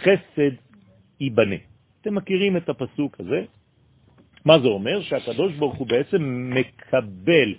[0.03, 0.55] חסד
[1.21, 1.63] ייבנה.
[2.01, 3.45] אתם מכירים את הפסוק הזה?
[4.45, 5.03] מה זה אומר?
[5.03, 7.55] שהקדוש ברוך הוא בעצם מקבל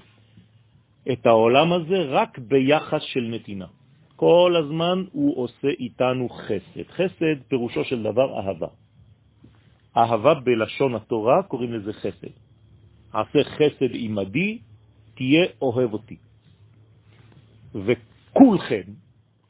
[1.11, 3.67] את העולם הזה רק ביחס של נתינה.
[4.15, 6.87] כל הזמן הוא עושה איתנו חסד.
[6.89, 8.67] חסד פירושו של דבר אהבה.
[9.97, 12.33] אהבה בלשון התורה, קוראים לזה חסד.
[13.13, 14.59] עשה חסד עמדי,
[15.15, 16.17] תהיה אוהב אותי.
[17.75, 18.87] וכולכם,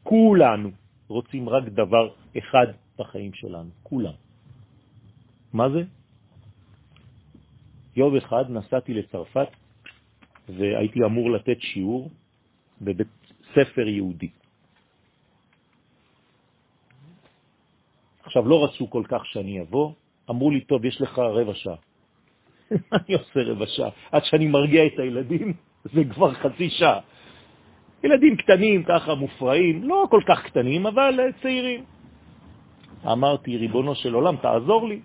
[0.03, 0.69] כולנו,
[1.07, 2.67] רוצים רק דבר אחד
[2.99, 4.17] בחיים שלנו, כולם.
[5.53, 5.83] מה זה?
[7.95, 9.47] יום אחד נסעתי לצרפת
[10.49, 12.12] והייתי אמור לתת שיעור
[12.81, 13.08] בבית
[13.53, 14.29] ספר יהודי.
[18.23, 19.91] עכשיו, לא רצו כל כך שאני אבוא,
[20.29, 21.75] אמרו לי, טוב, יש לך רבע שעה.
[22.71, 23.89] מה אני עושה רבע שעה?
[24.12, 25.53] עד שאני מרגיע את הילדים,
[25.93, 26.99] זה כבר חצי שעה.
[28.03, 31.84] ילדים קטנים, ככה מופרעים, לא כל כך קטנים, אבל צעירים.
[33.05, 34.99] אמרתי, ריבונו של עולם, תעזור לי.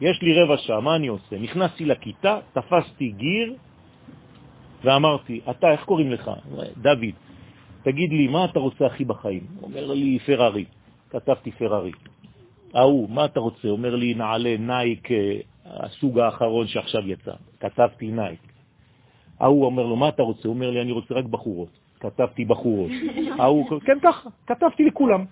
[0.00, 1.38] יש לי רבע שעה, מה אני עושה?
[1.38, 3.56] נכנסתי לכיתה, תפסתי גיר
[4.84, 6.30] ואמרתי, אתה, איך קוראים לך?
[6.76, 7.14] דוד,
[7.82, 9.46] תגיד לי, מה אתה רוצה הכי בחיים?
[9.62, 10.64] אומר לי, פרארי.
[11.10, 11.92] כתבתי פרארי.
[12.74, 13.68] ההוא, מה אתה רוצה?
[13.68, 17.32] אומר לי, נעלה נייק, אה, הסוג האחרון שעכשיו יצא.
[17.60, 18.40] כתבתי נייק.
[19.40, 20.48] ההוא אומר לו, מה אתה רוצה?
[20.48, 21.68] הוא אומר לי, אני רוצה רק בחורות.
[22.00, 22.90] כתבתי בחורות.
[23.40, 25.24] ההוא, כן, ככה, כתבתי לכולם.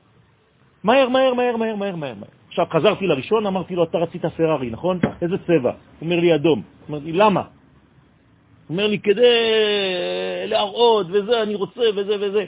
[0.84, 2.14] מהר, מהר, מהר, מהר, מהר, מהר.
[2.48, 4.98] עכשיו חזרתי לראשון, אמרתי לו, אתה רצית פרארי, נכון?
[5.22, 5.70] איזה צבע?
[5.70, 6.62] הוא אומר לי, אדום.
[6.90, 7.42] אמרתי, למה?
[8.70, 9.35] אומר לי, כדי
[10.46, 12.44] להראות, וזה, אני רוצה, וזה וזה.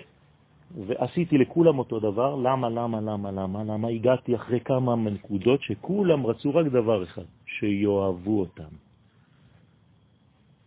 [0.86, 6.54] ועשיתי לכולם אותו דבר, למה, למה, למה, למה, למה הגעתי אחרי כמה נקודות שכולם רצו
[6.54, 8.72] רק דבר אחד, שיואהבו אותם.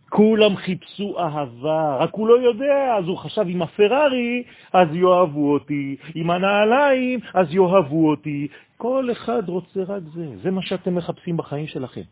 [0.08, 4.42] כולם חיפשו אהבה, רק הוא לא יודע, אז הוא חשב עם הפרארי,
[4.72, 8.48] אז יאהבו אותי, עם הנעליים, אז יאהבו אותי.
[8.76, 12.02] כל אחד רוצה רק זה, זה מה שאתם מחפשים בחיים שלכם.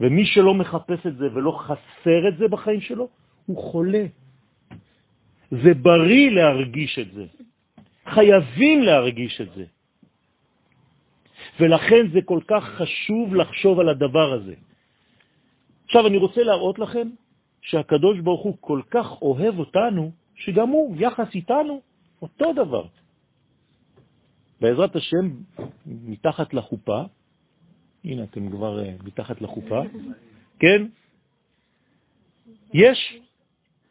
[0.00, 3.08] ומי שלא מחפש את זה ולא חסר את זה בחיים שלו,
[3.46, 4.04] הוא חולה.
[5.50, 7.26] זה בריא להרגיש את זה.
[8.06, 9.64] חייבים להרגיש את זה.
[11.60, 14.54] ולכן זה כל כך חשוב לחשוב על הדבר הזה.
[15.84, 17.08] עכשיו אני רוצה להראות לכם
[17.60, 21.80] שהקדוש ברוך הוא כל כך אוהב אותנו, שגם הוא, יחס איתנו,
[22.22, 22.84] אותו דבר.
[24.60, 25.30] בעזרת השם,
[25.86, 27.02] מתחת לחופה,
[28.04, 29.82] הנה אתם כבר uh, מתחת לחופה,
[30.58, 30.86] כן?
[32.74, 33.18] יש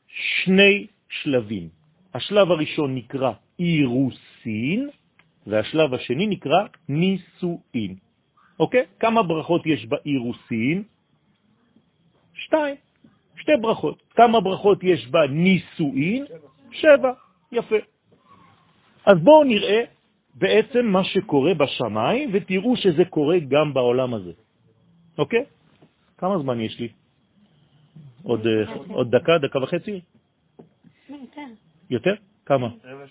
[0.07, 1.69] שני שלבים.
[2.13, 4.89] השלב הראשון נקרא אירוסין,
[5.47, 7.95] והשלב השני נקרא נישואין.
[8.59, 8.85] אוקיי?
[8.99, 10.83] כמה ברכות יש באירוסין?
[12.33, 12.75] שתיים,
[13.35, 14.03] שתי ברכות.
[14.15, 16.25] כמה ברכות יש בה נישואין?
[16.71, 17.11] שבע.
[17.51, 17.75] יפה.
[19.05, 19.83] אז בואו נראה
[20.35, 24.31] בעצם מה שקורה בשמיים, ותראו שזה קורה גם בעולם הזה.
[25.17, 25.45] אוקיי?
[26.17, 26.89] כמה זמן יש לי?
[28.23, 28.47] עוד,
[28.87, 30.01] עוד דקה, דקה וחצי?
[31.89, 32.13] יותר.
[32.45, 32.67] כמה?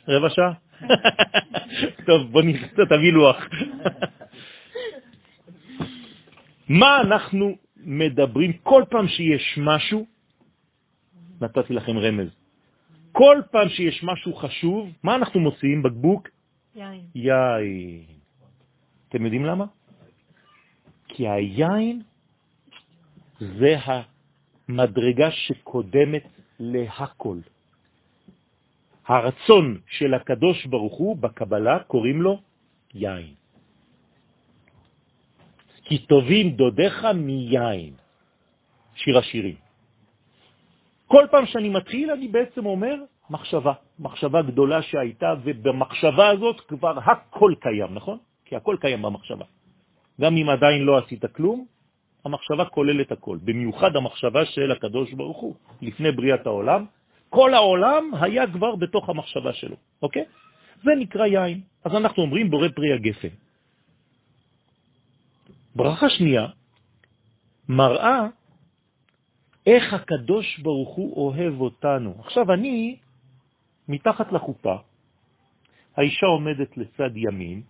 [0.09, 0.53] רבע שעה?
[2.07, 3.37] טוב, בוא נכתוב, תביא לוח.
[6.69, 10.07] מה אנחנו מדברים כל פעם שיש משהו,
[11.41, 12.29] נתתי לכם רמז,
[13.13, 15.83] כל פעם שיש משהו חשוב, מה אנחנו מוציאים?
[15.83, 16.29] בקבוק?
[17.15, 18.05] יין.
[19.09, 19.65] אתם יודעים למה?
[21.09, 22.03] כי היין
[23.41, 26.25] זה המדרגה שקודמת
[26.61, 27.39] להכל.
[29.07, 32.41] הרצון של הקדוש ברוך הוא בקבלה קוראים לו
[32.95, 33.35] יין.
[35.85, 37.95] כי טובים דודיך מיין.
[38.95, 39.57] שיר השירים.
[41.07, 42.95] כל פעם שאני מתחיל אני בעצם אומר
[43.31, 48.19] מחשבה, מחשבה גדולה שהייתה, ובמחשבה הזאת כבר הכל קיים, נכון?
[48.45, 49.45] כי הכל קיים במחשבה.
[50.21, 51.67] גם אם עדיין לא עשית כלום,
[52.25, 55.55] המחשבה כוללת הכל, במיוחד המחשבה של הקדוש ברוך הוא.
[55.83, 56.85] לפני בריאת העולם,
[57.29, 60.25] כל העולם היה כבר בתוך המחשבה שלו, אוקיי?
[60.85, 61.61] זה נקרא יין.
[61.85, 63.35] אז אנחנו אומרים בורא פרי הגפן.
[65.77, 66.47] ברכה שנייה
[67.69, 68.27] מראה
[69.67, 72.15] איך הקדוש ברוך הוא אוהב אותנו.
[72.25, 72.97] עכשיו אני,
[73.89, 74.77] מתחת לחופה,
[75.97, 77.63] האישה עומדת לצד ימין,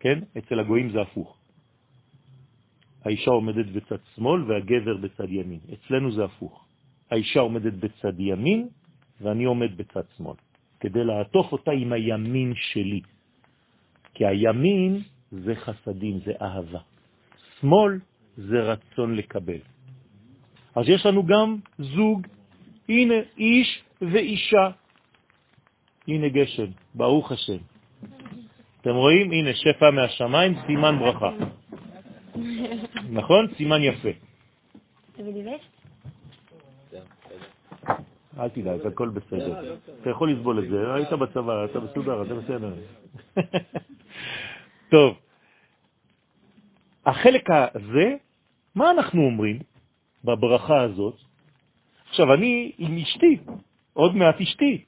[0.00, 0.18] כן?
[0.38, 1.38] אצל הגויים זה הפוך.
[3.04, 5.60] האישה עומדת בצד שמאל והגבר בצד ימין.
[5.72, 6.64] אצלנו זה הפוך.
[7.10, 8.68] האישה עומדת בצד ימין
[9.20, 10.36] ואני עומד בצד שמאל,
[10.80, 13.00] כדי לעטוף אותה עם הימין שלי.
[14.14, 16.80] כי הימין זה חסדים, זה אהבה.
[17.60, 18.00] שמאל
[18.36, 19.60] זה רצון לקבל.
[20.76, 22.26] אז יש לנו גם זוג,
[22.88, 24.70] הנה איש ואישה.
[26.08, 27.56] הנה גשם, ברוך השם.
[28.80, 29.32] אתם רואים?
[29.32, 31.30] הנה שפע מהשמיים, סימן ברכה.
[33.10, 33.46] נכון?
[33.56, 34.08] סימן יפה.
[38.38, 39.76] אל תדאג, הכל בסדר.
[40.02, 42.74] אתה יכול לסבול את זה, היית בצבא, אתה מסודר, אתה בסדר.
[44.92, 45.16] טוב,
[47.06, 48.14] החלק הזה,
[48.74, 49.58] מה אנחנו אומרים
[50.24, 51.27] בברכה הזאת?
[52.10, 53.36] עכשיו, אני עם אשתי,
[53.92, 54.84] עוד מעט אשתי,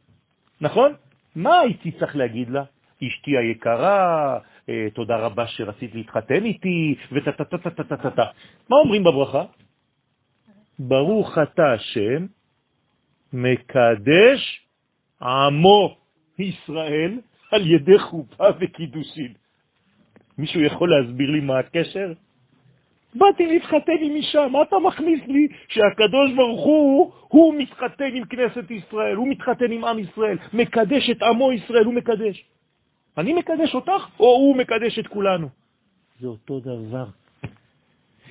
[0.60, 0.92] נכון?
[1.36, 2.64] מה הייתי צריך להגיד לה?
[3.04, 8.24] אשתי היקרה, אה, תודה רבה שרצית להתחתן איתי, וטה-טה-טה-טה-טה-טה.
[8.70, 9.44] מה אומרים בברכה?
[10.78, 12.26] ברוך אתה השם,
[13.32, 14.66] מקדש
[15.22, 15.96] עמו
[16.38, 17.20] ישראל
[17.52, 19.32] על ידי חופה וקידושין.
[20.38, 22.12] מישהו יכול להסביר לי מה הקשר?
[23.14, 28.70] באתי להתחתן עם אישה, מה אתה מכניס לי שהקדוש ברוך הוא, הוא מתחתן עם כנסת
[28.70, 32.44] ישראל, הוא מתחתן עם עם ישראל, מקדש את עמו ישראל, הוא מקדש.
[33.18, 35.48] אני מקדש אותך, או הוא מקדש את כולנו?
[36.20, 37.06] זה אותו דבר.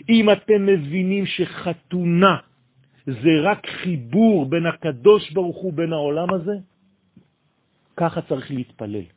[0.10, 2.38] אם אתם מבינים שחתונה
[3.06, 6.56] זה רק חיבור בין הקדוש ברוך הוא, בין העולם הזה,
[7.98, 9.08] ככה צריך להתפלל.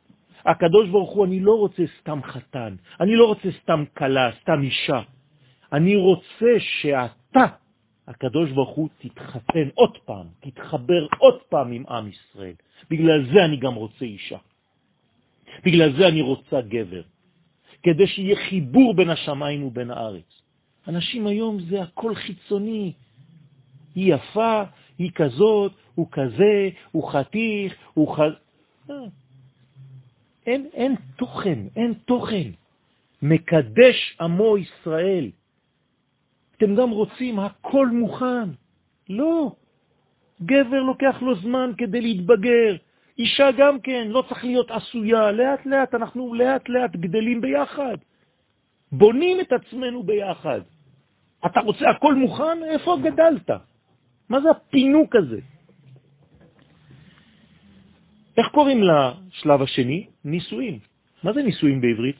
[0.45, 5.01] הקדוש ברוך הוא, אני לא רוצה סתם חתן, אני לא רוצה סתם קלה, סתם אישה.
[5.73, 7.45] אני רוצה שאתה,
[8.07, 12.53] הקדוש ברוך הוא, תתחתן עוד פעם, תתחבר עוד פעם עם עם ישראל.
[12.89, 14.37] בגלל זה אני גם רוצה אישה.
[15.65, 17.01] בגלל זה אני רוצה גבר.
[17.83, 20.41] כדי שיהיה חיבור בין השמיים ובין הארץ.
[20.87, 22.93] אנשים היום זה הכל חיצוני.
[23.95, 24.63] היא יפה,
[24.97, 28.19] היא כזאת, הוא כזה, הוא חתיך, הוא ח...
[28.89, 28.95] אה.
[30.45, 32.49] אין, אין תוכן, אין תוכן.
[33.21, 35.31] מקדש עמו ישראל.
[36.57, 38.49] אתם גם רוצים הכל מוכן.
[39.09, 39.55] לא.
[40.41, 42.75] גבר לוקח לו זמן כדי להתבגר.
[43.17, 45.31] אישה גם כן, לא צריך להיות עשויה.
[45.31, 47.97] לאט לאט, אנחנו לאט לאט גדלים ביחד.
[48.91, 50.61] בונים את עצמנו ביחד.
[51.45, 52.63] אתה רוצה הכל מוכן?
[52.63, 53.49] איפה גדלת?
[54.29, 55.39] מה זה הפינוק הזה?
[58.37, 60.07] איך קוראים לשלב השני?
[60.25, 60.79] נישואים.
[61.23, 62.15] מה זה נישואים בעברית?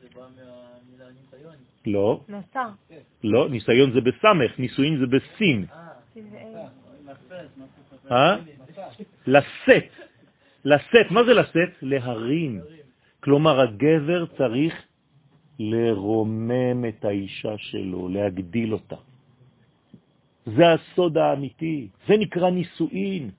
[0.00, 1.56] זה בא מהמילה ניסיון.
[1.86, 2.20] לא.
[2.28, 2.64] נשא.
[3.24, 5.66] לא, ניסיון זה בסמך, נישואים זה בסין.
[8.10, 8.36] אה?
[9.26, 9.90] לשאת.
[10.64, 11.72] לשאת, מה זה לשאת?
[11.82, 12.60] להרים.
[13.20, 14.74] כלומר, הגבר צריך
[15.58, 18.96] לרומם את האישה שלו, להגדיל אותה.
[20.46, 23.30] זה הסוד האמיתי, זה נקרא נישואין.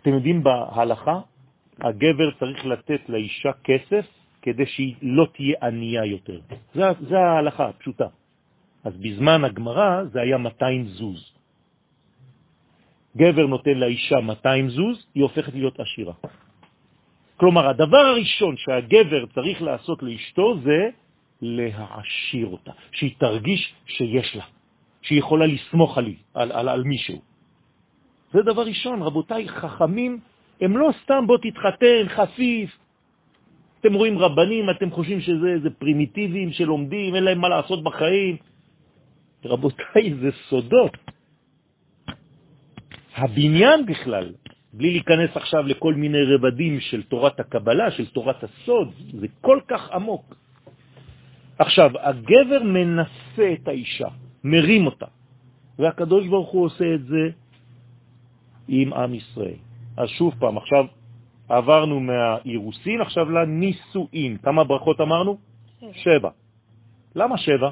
[0.00, 1.20] אתם יודעים, בהלכה,
[1.80, 4.15] הגבר צריך לתת לאישה כסף
[4.46, 6.40] כדי שהיא לא תהיה ענייה יותר.
[7.08, 8.06] זה ההלכה הפשוטה.
[8.84, 11.32] אז בזמן הגמרא זה היה 200 זוז.
[13.16, 16.12] גבר נותן לאישה 200 זוז, היא הופכת להיות עשירה.
[17.36, 20.90] כלומר, הדבר הראשון שהגבר צריך לעשות לאשתו זה
[21.42, 24.44] להעשיר אותה, שהיא תרגיש שיש לה,
[25.02, 27.18] שהיא יכולה לסמוך עלי, על, על, על מישהו.
[28.32, 30.20] זה דבר ראשון, רבותיי, חכמים
[30.60, 32.85] הם לא סתם בוא תתחתן, חפיף.
[33.80, 38.36] אתם רואים רבנים, אתם חושבים שזה איזה פרימיטיבים שלומדים, אין להם מה לעשות בחיים.
[39.44, 40.96] רבותיי, זה סודות.
[43.16, 44.32] הבניין בכלל,
[44.72, 49.90] בלי להיכנס עכשיו לכל מיני רבדים של תורת הקבלה, של תורת הסוד, זה כל כך
[49.90, 50.36] עמוק.
[51.58, 54.08] עכשיו, הגבר מנסה את האישה,
[54.44, 55.06] מרים אותה,
[55.78, 57.24] והקדוש ברוך הוא עושה את זה
[58.68, 59.60] עם עם ישראל.
[59.96, 60.84] אז שוב פעם, עכשיו
[61.48, 64.36] עברנו מהאירוסין, עכשיו לנישואין.
[64.42, 65.38] כמה ברכות אמרנו?
[65.92, 66.30] שבע.
[67.14, 67.70] למה שבע?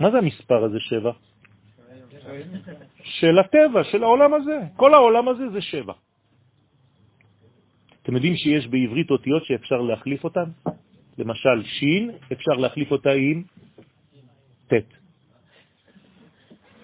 [0.00, 1.12] מה זה המספר הזה שבע?
[3.02, 4.58] של הטבע, של העולם הזה.
[4.76, 5.92] כל העולם הזה זה שבע.
[8.02, 10.48] אתם יודעים שיש בעברית אותיות שאפשר להחליף אותן?
[11.18, 13.42] למשל, שין, אפשר להחליף אותה עם
[14.66, 14.74] ט'.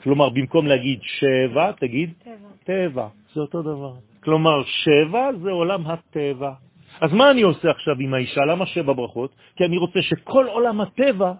[0.02, 2.48] כלומר, במקום להגיד שבע, תגיד טבע.
[2.64, 3.08] טבע.
[3.34, 4.07] זה אותו דבר.
[4.28, 6.52] כלומר, שבע זה עולם הטבע.
[7.00, 8.40] אז מה אני עושה עכשיו עם האישה?
[8.44, 9.32] למה שבע ברכות?
[9.56, 11.32] כי אני רוצה שכל עולם הטבע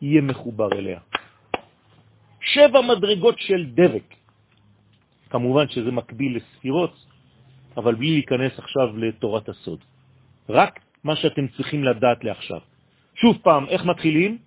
[0.00, 1.00] יהיה מחובר אליה.
[2.40, 4.06] שבע מדרגות של דבק.
[5.34, 6.94] כמובן שזה מקביל לספירות,
[7.76, 9.80] אבל בלי להיכנס עכשיו לתורת הסוד.
[10.48, 12.60] רק מה שאתם צריכים לדעת לעכשיו.
[13.18, 14.38] שוב פעם, איך מתחילים?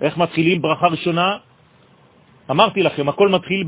[0.00, 1.40] איך מתחילים ברכה ראשונה?
[2.52, 3.64] אמרתי לכם, הכל מתחיל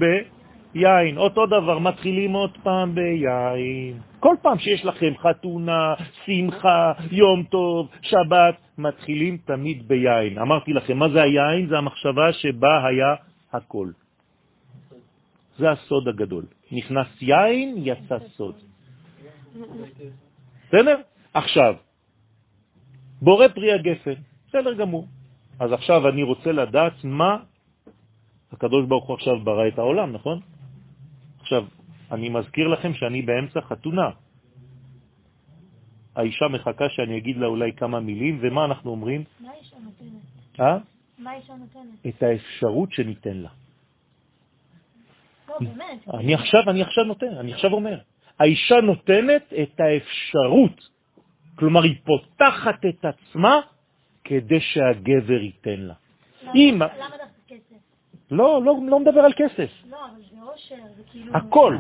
[0.75, 4.01] ביין, אותו דבר, מתחילים עוד פעם ביין.
[4.21, 5.95] כל פעם שיש לכם חתונה,
[6.27, 10.39] שמחה, יום טוב, שבת, מתחילים תמיד ביין.
[10.39, 11.67] אמרתי לכם, מה זה היין?
[11.67, 13.15] זה המחשבה שבה היה
[13.53, 13.89] הכל.
[15.59, 16.45] זה הסוד הגדול.
[16.73, 18.55] נכנס יין, יצא סוד.
[20.69, 20.97] בסדר?
[21.35, 21.75] עכשיו,
[23.23, 24.19] בורא פרי הגפן,
[24.49, 25.07] בסדר גמור.
[25.61, 27.37] אז עכשיו אני רוצה לדעת מה
[28.53, 30.41] הקדוש ברוך הוא עכשיו ברא את העולם, נכון?
[31.45, 31.65] עכשיו,
[32.13, 34.09] אני מזכיר לכם שאני באמצע חתונה.
[36.17, 39.25] האישה מחכה שאני אגיד לה אולי כמה מילים, ומה אנחנו אומרים?
[39.41, 40.61] מה אישה נותנת?
[40.61, 40.79] אה?
[41.19, 42.07] מה אישה נותנת?
[42.09, 43.49] את האפשרות שניתן לה.
[45.49, 46.09] לא, באמת.
[46.15, 47.99] אני עכשיו, אני עכשיו נותן, אני עכשיו אומר.
[48.39, 50.89] האישה נותנת את האפשרות,
[51.55, 53.61] כלומר היא פותחת את עצמה
[54.25, 55.95] כדי שהגבר ייתן לה.
[56.43, 56.89] למה- אם- למה?
[58.31, 61.37] לא, לא, לא מדבר על כסף, לא, אבל זה אושר, זה כאילו...
[61.37, 61.77] הכל.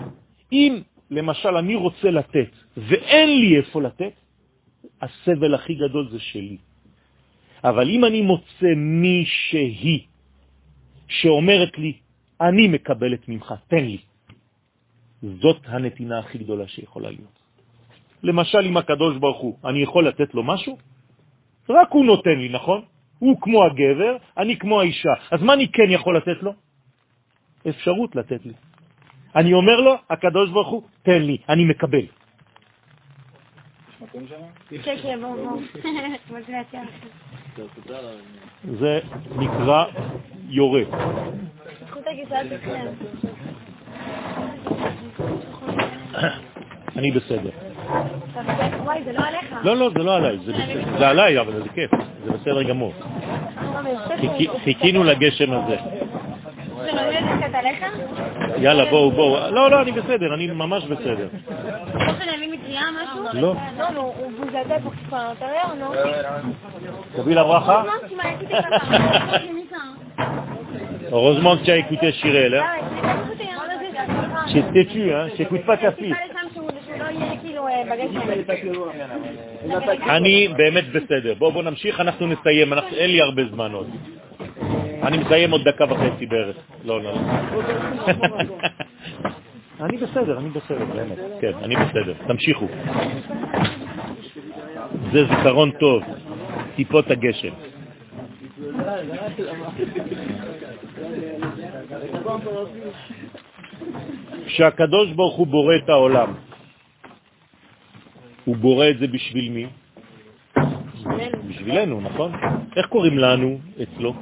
[0.52, 4.12] אם למשל אני רוצה לתת ואין לי איפה לתת,
[5.02, 6.56] הסבל הכי גדול זה שלי.
[7.64, 10.06] אבל אם אני מוצא מישהי
[11.08, 11.92] שאומרת לי,
[12.40, 13.98] אני מקבלת ממך, תן לי,
[15.22, 17.38] זאת הנתינה הכי גדולה שיכולה להיות.
[18.22, 20.78] למשל, עם הקדוש ברוך הוא, אני יכול לתת לו משהו?
[21.68, 22.84] רק הוא נותן לי, נכון?
[23.24, 25.14] הוא כמו הגבר, אני כמו האישה.
[25.30, 26.52] אז מה אני כן יכול לתת לו?
[27.68, 28.52] אפשרות לתת לי.
[29.36, 32.06] אני אומר לו, הקדוש ברוך הוא, תן לי, אני מקבל.
[34.84, 35.18] כן, כן,
[38.80, 39.00] זה
[39.36, 39.84] נקרא
[40.48, 40.82] יורה.
[42.48, 42.86] שלכם.
[46.96, 47.63] אני בסדר.
[48.84, 49.44] וואי, זה לא עליך.
[49.62, 50.38] לא, לא, זה לא עליי,
[50.98, 51.90] זה עליי, אבל זה כיף,
[52.24, 52.92] זה בסדר גמור.
[54.20, 55.76] חיכי- חיכינו לגשם הזה.
[55.76, 55.80] לא?
[58.58, 59.50] יאללה, בואו, בואו.
[59.50, 61.28] לא, לא, אני בסדר, אני ממש בסדר.
[63.32, 63.34] לא?
[63.40, 63.54] לא.
[63.90, 64.12] לא,
[67.16, 67.82] תביא לברכה.
[67.82, 67.86] Hein.
[71.10, 72.62] Heureusement que tu as écouté Chirel, hein.
[72.64, 72.76] Ah
[74.72, 75.28] têtu, hein.
[75.36, 75.76] J'écoute pas
[80.08, 81.34] אני באמת בסדר.
[81.34, 83.90] בואו בוא נמשיך, אנחנו נסיים, אין לי הרבה זמן עוד.
[85.02, 86.56] אני מסיים עוד דקה וחצי בערך.
[86.84, 87.14] לא, לא.
[89.80, 91.18] אני בסדר, אני בסדר, באמת.
[91.40, 92.14] כן, אני בסדר.
[92.26, 92.66] תמשיכו.
[95.12, 96.02] זה זיכרון טוב,
[96.76, 97.52] טיפות הגשם.
[104.46, 106.34] כשהקדוש ברוך הוא בורא את העולם,
[108.44, 109.66] הוא בורא את זה בשביל מי?
[111.48, 112.32] בשבילנו, נכון?
[112.76, 114.14] איך קוראים לנו אצלו?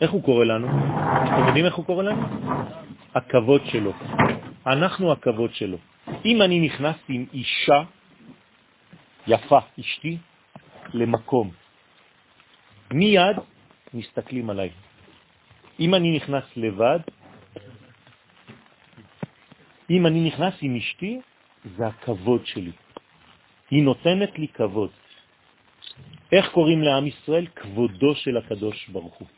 [0.00, 0.68] איך הוא קורא לנו?
[0.68, 2.22] אתם יודעים איך הוא קורא לנו?
[3.14, 3.92] הכבוד שלו.
[4.66, 5.78] אנחנו הכבוד שלו.
[6.24, 7.82] אם אני נכנס עם אישה
[9.26, 10.18] יפה, אשתי,
[10.94, 11.50] למקום,
[12.90, 13.36] מיד
[13.94, 14.70] מסתכלים עליי.
[15.80, 17.00] אם אני נכנס לבד,
[19.90, 21.20] אם אני נכנס עם אשתי,
[21.76, 22.72] זה הכבוד שלי.
[23.70, 24.90] היא נותנת לי כבוד.
[26.32, 27.46] איך קוראים לעם ישראל?
[27.46, 29.28] כבודו של הקדוש ברוך הוא.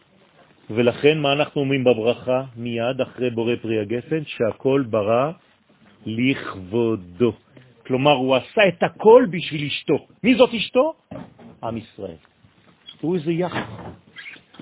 [0.71, 4.25] ולכן מה אנחנו אומרים בברכה מיד אחרי בורא פרי הגפן?
[4.25, 5.33] שהכל ברא
[6.07, 7.33] לכבודו.
[7.87, 10.07] כלומר, הוא עשה את הכל בשביל אשתו.
[10.23, 10.95] מי זאת אשתו?
[11.63, 12.21] עם ישראל.
[13.01, 13.69] תראו איזה יחס.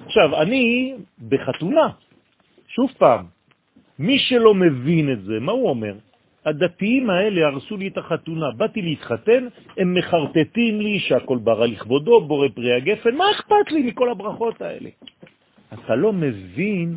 [0.06, 0.94] עכשיו, אני
[1.28, 1.88] בחתונה,
[2.68, 3.26] שוב פעם,
[3.98, 5.94] מי שלא מבין את זה, מה הוא אומר?
[6.46, 12.48] הדתיים האלה הרסו לי את החתונה, באתי להתחתן, הם מחרטטים לי שהכל ברא לכבודו, בורא
[12.48, 14.90] פרי הגפן, מה אכפת לי מכל הברכות האלה?
[15.74, 16.96] אתה לא מבין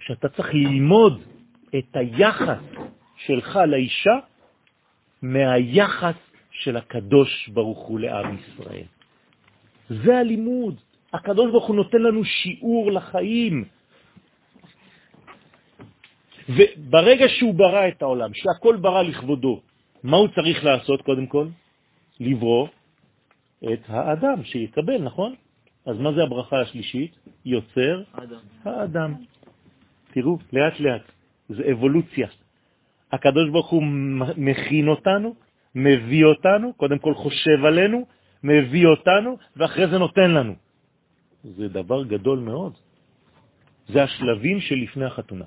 [0.00, 1.22] שאתה צריך ללמוד
[1.78, 2.64] את היחס
[3.16, 4.18] שלך לאישה
[5.22, 6.14] מהיחס
[6.50, 8.86] של הקדוש ברוך הוא לעם ישראל.
[9.88, 10.80] זה הלימוד.
[11.12, 13.64] הקדוש ברוך הוא נותן לנו שיעור לחיים.
[16.48, 19.60] וברגע שהוא ברא את העולם, שהכל ברא לכבודו,
[20.02, 21.46] מה הוא צריך לעשות קודם כל?
[22.20, 22.68] לברוא
[23.72, 25.34] את האדם שיקבל, נכון?
[25.86, 27.18] אז מה זה הברכה השלישית?
[27.44, 28.40] יוצר אדם.
[28.64, 29.14] האדם.
[30.12, 31.02] תראו, לאט לאט,
[31.48, 32.28] זה אבולוציה.
[33.12, 33.82] הקדוש ברוך הוא
[34.36, 35.34] מכין אותנו,
[35.74, 38.06] מביא אותנו, קודם כל חושב עלינו,
[38.44, 40.54] מביא אותנו, ואחרי זה נותן לנו.
[41.44, 42.72] זה דבר גדול מאוד.
[43.88, 45.44] זה השלבים שלפני החתונה.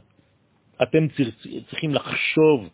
[0.83, 1.07] אתם
[1.69, 2.69] צריכים לחשוב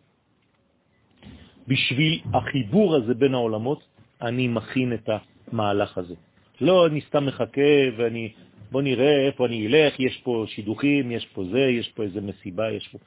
[1.67, 3.83] בשביל החיבור הזה בין העולמות,
[4.21, 5.09] אני מכין את
[5.51, 6.15] המהלך הזה.
[6.61, 8.31] לא, אני סתם מחכה ואני,
[8.71, 12.71] בוא נראה איפה אני אלך, יש פה שידוכים, יש פה זה, יש פה איזה מסיבה,
[12.71, 12.97] יש פה...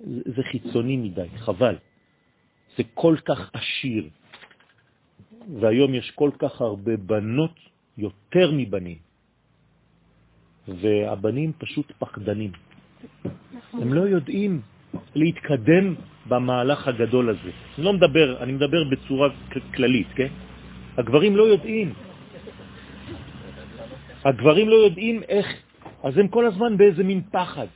[0.00, 1.76] זה, זה חיצוני מדי, חבל.
[2.76, 4.08] זה כל כך עשיר,
[5.60, 7.54] והיום יש כל כך הרבה בנות
[7.98, 8.98] יותר מבנים,
[10.68, 12.52] והבנים פשוט פחדנים.
[13.72, 14.60] הם לא יודעים
[15.14, 15.94] להתקדם
[16.26, 17.50] במהלך הגדול הזה.
[17.78, 19.28] אני לא מדבר, אני מדבר בצורה
[19.74, 20.30] כללית, כן?
[20.96, 21.88] הגברים לא יודעים.
[24.24, 25.46] הגברים לא יודעים איך,
[26.02, 27.66] אז הם כל הזמן באיזה מין פחד.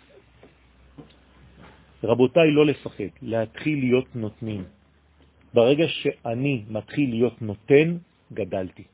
[2.05, 4.65] רבותיי, לא לפחד, להתחיל להיות נותנים.
[5.55, 7.97] ברגע שאני מתחיל להיות נותן,
[8.33, 8.85] גדלתי.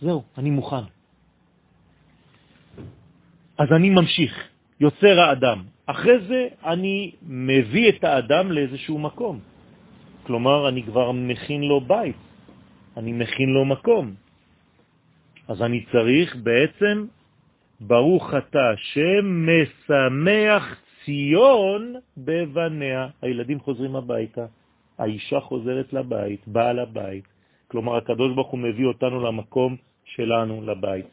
[0.00, 0.84] זהו, אני מוכן.
[3.58, 4.32] אז אני ממשיך,
[4.80, 5.62] יוצר האדם.
[5.86, 9.40] אחרי זה אני מביא את האדם לאיזשהו מקום.
[10.22, 12.16] כלומר, אני כבר מכין לו בית,
[12.96, 14.14] אני מכין לו מקום.
[15.48, 17.06] אז אני צריך בעצם,
[17.80, 20.64] ברוך אתה שמשמח
[21.04, 23.08] ציון בבניה.
[23.22, 24.46] הילדים חוזרים הביתה,
[24.98, 27.24] האישה חוזרת לבית, בעל הבית.
[27.68, 31.10] כלומר, הקדוש ברוך הוא מביא אותנו למקום שלנו, לבית.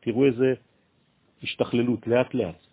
[0.00, 0.54] תראו איזה
[1.42, 2.67] השתכללות, לאט לאט.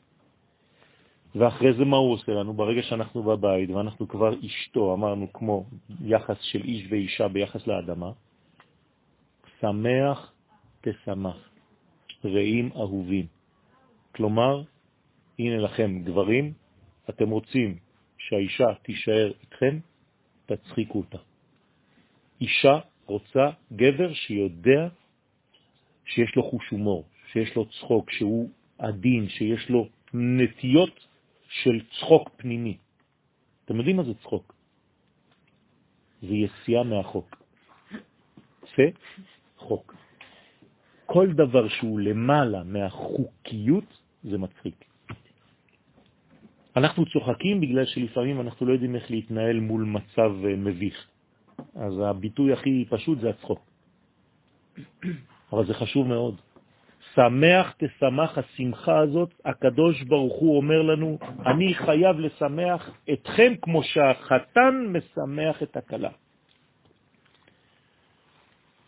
[1.35, 2.53] ואחרי זה מה הוא עושה לנו?
[2.53, 5.65] ברגע שאנחנו בבית ואנחנו כבר אשתו, אמרנו כמו
[6.01, 8.11] יחס של איש ואישה ביחס לאדמה,
[9.61, 10.33] שמח
[10.81, 11.49] תשמח,
[12.25, 13.25] רעים אהובים.
[14.15, 14.63] כלומר,
[15.39, 16.53] הנה לכם גברים,
[17.09, 17.77] אתם רוצים
[18.17, 19.79] שהאישה תישאר איתכם,
[20.45, 21.17] תצחיקו אותה.
[22.41, 24.87] אישה רוצה גבר שיודע
[26.05, 31.07] שיש לו חוש הומור, שיש לו צחוק, שהוא עדין, שיש לו נטיות
[31.63, 32.77] של צחוק פנימי.
[33.65, 34.53] אתם יודעים מה זה צחוק?
[36.21, 37.35] זה יציאה מהחוק.
[38.77, 38.89] זה
[39.57, 39.95] חוק.
[41.05, 43.89] כל דבר שהוא למעלה מהחוקיות
[44.23, 44.85] זה מצחיק.
[46.75, 51.07] אנחנו צוחקים בגלל שלפעמים אנחנו לא יודעים איך להתנהל מול מצב אה, מביך.
[51.75, 53.61] אז הביטוי הכי פשוט זה הצחוק.
[55.51, 56.35] אבל זה חשוב מאוד.
[57.13, 64.73] שמח תשמח השמחה הזאת, הקדוש ברוך הוא אומר לנו, אני חייב לשמח אתכם כמו שהחתן
[64.89, 66.09] משמח את הכלה.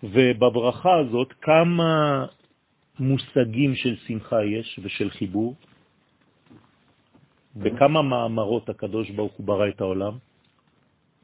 [0.03, 2.25] ובברכה הזאת כמה
[2.99, 5.55] מושגים של שמחה יש ושל חיבור?
[7.55, 10.17] בכמה מאמרות הקדוש ברוך הוא ברא את העולם?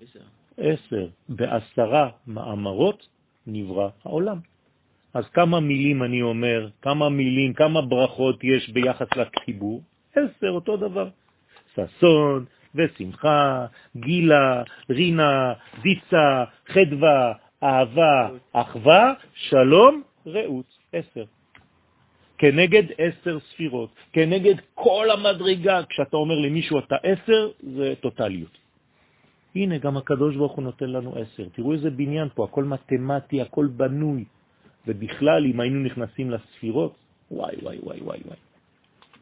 [0.02, 0.20] עשר.
[0.58, 1.08] עשר.
[1.30, 3.08] בעשרה מאמרות
[3.48, 4.53] נברא העולם.
[5.14, 9.82] אז כמה מילים אני אומר, כמה מילים, כמה ברכות יש ביחס לחיבור?
[10.16, 11.10] עשר, אותו דבר.
[11.76, 12.46] ששון
[12.76, 13.66] ושמחה,
[13.98, 17.34] גילה, רינה, דיצה, חדווה,
[17.64, 20.66] אהבה, אחווה, שלום, רעות.
[20.94, 21.24] עשר.
[22.38, 25.84] כנגד עשר ספירות, כנגד כל המדרגה.
[25.90, 28.58] כשאתה אומר למישהו אתה עשר, זה טוטליות.
[29.56, 31.48] הנה, גם הקדוש ברוך הוא נותן לנו עשר.
[31.54, 34.26] תראו איזה בניין פה, הכל מתמטי, הכל בנוי.
[34.88, 36.96] ובכלל, אם היינו נכנסים לספירות,
[37.32, 38.38] וואי, וואי, וואי, וואי, וואי.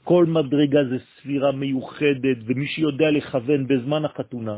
[0.04, 4.58] כל מדרגה זה ספירה מיוחדת, ומי שיודע לכוון בזמן החתונה,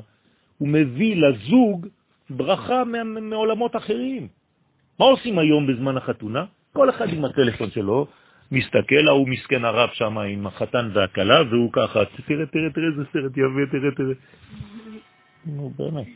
[0.57, 1.87] הוא מביא לזוג
[2.29, 2.83] ברכה
[3.21, 4.27] מעולמות אחרים.
[4.99, 6.45] מה עושים היום בזמן החתונה?
[6.73, 8.07] כל אחד עם הטלפון שלו,
[8.51, 13.31] מסתכל, ההוא מסכן הרב שם עם החתן והכלה, והוא ככה, תראה, תראה, תראה איזה סרט
[13.31, 14.15] יפה, תראה, תראה.
[15.45, 16.07] נו, באמת.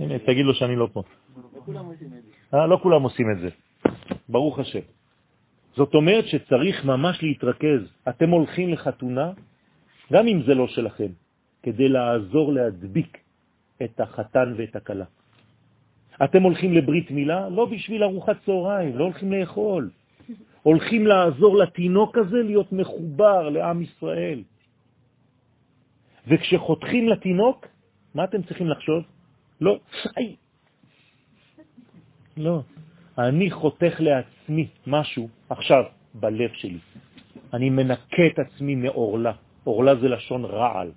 [0.00, 1.02] הנה, תגיד לו שאני לא פה.
[2.54, 3.48] אה, לא כולם עושים את זה.
[4.28, 4.86] ברוך השם.
[5.76, 7.80] זאת אומרת שצריך ממש להתרכז.
[8.08, 9.32] אתם הולכים לחתונה,
[10.12, 11.12] גם אם זה לא שלכם,
[11.62, 13.18] כדי לעזור להדביק
[13.82, 15.04] את החתן ואת הכלה.
[16.24, 19.90] אתם הולכים לברית מילה לא בשביל ארוחת צהריים, לא הולכים לאכול.
[20.62, 24.42] הולכים לעזור לתינוק הזה להיות מחובר לעם ישראל.
[26.28, 27.66] וכשחותכים לתינוק,
[28.14, 29.02] מה אתם צריכים לחשוב?
[29.60, 30.36] לא, חי.
[32.36, 32.62] לא.
[33.18, 36.78] אני חותך לעצמי משהו עכשיו בלב שלי.
[37.52, 39.32] אני מנקה את עצמי מאורלה.
[39.66, 40.90] אורלה זה לשון רעל.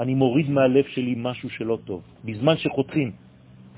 [0.00, 2.02] אני מוריד מהלב שלי משהו שלא טוב.
[2.24, 3.12] בזמן שחותכים.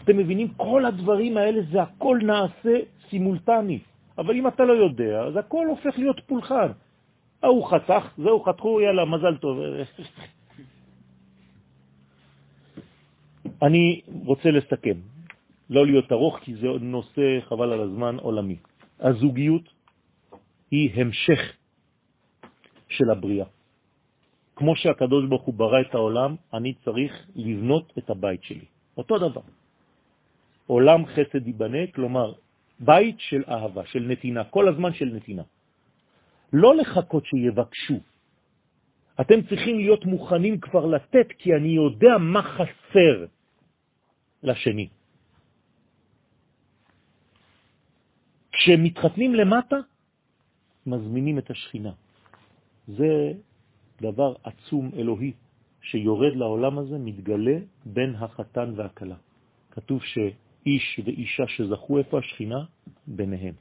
[0.04, 0.48] אתם מבינים?
[0.56, 2.78] כל הדברים האלה זה הכל נעשה
[3.10, 3.78] סימולטני.
[4.18, 6.68] אבל אם אתה לא יודע, אז הכל הופך להיות פולחן.
[7.42, 9.58] ההוא חתך, זהו, חתכו, יאללה, מזל טוב.
[13.66, 15.11] אני רוצה לסכם.
[15.70, 18.56] לא להיות ארוך, כי זה נושא, חבל על הזמן, עולמי.
[19.00, 19.68] הזוגיות
[20.70, 21.40] היא המשך
[22.88, 23.46] של הבריאה.
[24.56, 28.64] כמו שהקדוש ברוך הוא ברא את העולם, אני צריך לבנות את הבית שלי.
[28.96, 29.40] אותו דבר.
[30.66, 32.32] עולם חסד ייבנה, כלומר,
[32.80, 35.42] בית של אהבה, של נתינה, כל הזמן של נתינה.
[36.52, 38.00] לא לחכות שיבקשו.
[39.20, 43.26] אתם צריכים להיות מוכנים כבר לתת, כי אני יודע מה חסר
[44.42, 44.88] לשני.
[48.52, 49.76] כשמתחתנים למטה,
[50.86, 51.92] מזמינים את השכינה.
[52.88, 53.32] זה
[54.00, 55.32] דבר עצום אלוהי
[55.82, 59.16] שיורד לעולם הזה, מתגלה בין החתן והכלה.
[59.70, 62.64] כתוב שאיש ואישה שזכו איפה השכינה?
[63.06, 63.54] ביניהם.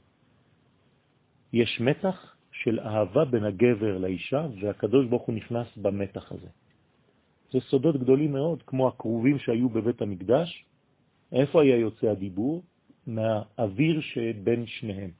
[1.52, 6.48] יש מתח של אהבה בין הגבר לאישה, והקדוש ברוך הוא נכנס במתח הזה.
[7.52, 10.64] זה סודות גדולים מאוד, כמו הקרובים שהיו בבית המקדש,
[11.32, 12.62] איפה היה יוצא הדיבור?
[13.06, 15.10] מהאוויר שבין שניהם.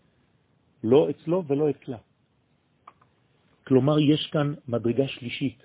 [0.84, 1.96] לא אצלו ולא אצלה.
[3.64, 5.62] כלומר, יש כאן מדרגה שלישית.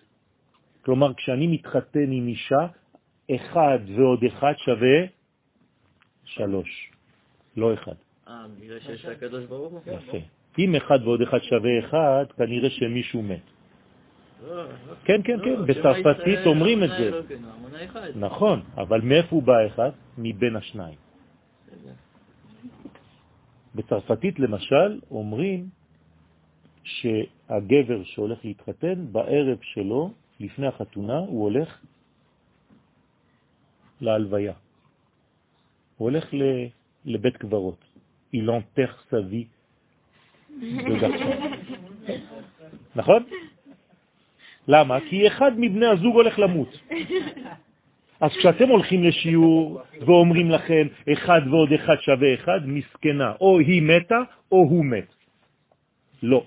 [0.85, 2.67] כלומר, כשאני מתחתן עם אישה,
[3.35, 4.99] אחד ועוד אחד שווה
[6.25, 6.91] שלוש,
[7.57, 7.95] לא אחד.
[8.27, 9.81] אה, בגלל שיש הקדוש ברוך הוא?
[9.93, 10.17] יפה.
[10.59, 13.41] אם אחד ועוד אחד שווה אחד, כנראה שמישהו מת.
[14.47, 14.63] לא,
[15.05, 17.11] כן, כן, כן, לא, בצרפתית אומרים את זה.
[18.15, 19.89] נכון, אבל מאיפה הוא בא אחד?
[20.17, 21.06] מבין השניים.
[23.77, 25.69] בצרפתית למשל אומרים
[26.83, 31.69] שהגבר שהולך להתחתן, בערב שלו, לפני החתונה, הוא הולך
[34.01, 34.53] להלוויה.
[35.97, 36.25] הוא הולך
[37.05, 37.85] לבית קברות.
[38.33, 38.95] Il enterre
[41.01, 41.31] garçon.
[42.95, 43.23] נכון?
[44.67, 44.97] למה?
[45.09, 46.77] כי אחד מבני הזוג הולך למות.
[48.21, 54.19] אז כשאתם הולכים לשיעור ואומרים לכם אחד ועוד אחד שווה אחד, מסכנה, או היא מתה
[54.51, 55.13] או הוא מת.
[56.23, 56.45] לא.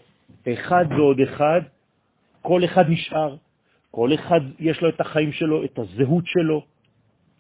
[0.49, 1.61] אחד ועוד אחד,
[2.43, 3.37] כל אחד נשאר,
[3.91, 6.66] כל אחד יש לו את החיים שלו, את הזהות שלו,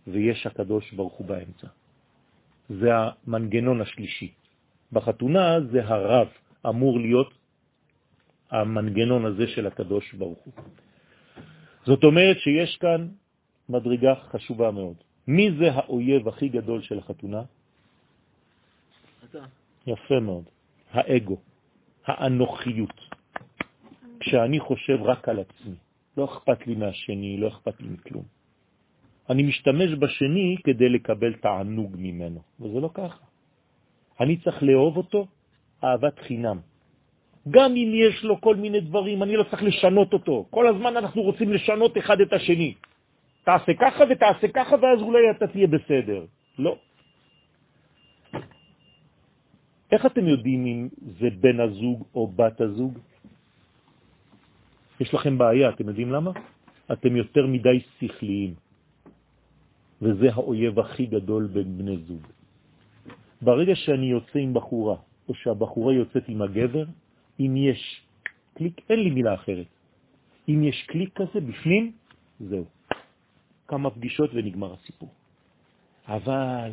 [0.06, 1.66] ויש הקדוש ברוך הוא באמצע.
[2.68, 4.32] זה המנגנון השלישי.
[4.92, 6.28] בחתונה זה הרב
[6.68, 7.34] אמור להיות
[8.50, 10.54] המנגנון הזה של הקדוש ברוך הוא.
[11.84, 13.08] זאת אומרת שיש כאן
[13.70, 14.96] מדרגה חשובה מאוד.
[15.26, 17.42] מי זה האויב הכי גדול של החתונה?
[19.24, 19.44] אתה.
[19.86, 20.44] יפה מאוד.
[20.92, 21.36] האגו,
[22.06, 22.98] האנוכיות.
[24.20, 25.74] כשאני חושב רק על עצמי,
[26.16, 28.24] לא אכפת לי מהשני, לא אכפת לי מכלום.
[29.30, 33.24] אני משתמש בשני כדי לקבל תענוג ממנו, וזה לא ככה.
[34.20, 35.26] אני צריך לאהוב אותו
[35.84, 36.58] אהבת חינם.
[37.50, 40.46] גם אם יש לו כל מיני דברים, אני לא צריך לשנות אותו.
[40.50, 42.74] כל הזמן אנחנו רוצים לשנות אחד את השני.
[43.44, 46.24] תעשה ככה ותעשה ככה, ואז אולי אתה תהיה בסדר.
[46.58, 46.78] לא.
[49.92, 50.88] איך אתם יודעים אם
[51.20, 52.98] זה בן הזוג או בת הזוג?
[55.00, 56.30] יש לכם בעיה, אתם יודעים למה?
[56.92, 58.54] אתם יותר מדי שכליים,
[60.02, 62.22] וזה האויב הכי גדול בין בני זוג.
[63.42, 64.96] ברגע שאני יוצא עם בחורה,
[65.28, 66.84] או שהבחורה יוצאת עם הגבר,
[67.40, 68.02] אם יש
[68.54, 69.66] קליק, אין לי מילה אחרת.
[70.48, 71.92] אם יש קליק כזה בפנים,
[72.40, 72.64] זהו.
[73.70, 75.08] כמה פגישות ונגמר הסיפור.
[76.08, 76.70] אבל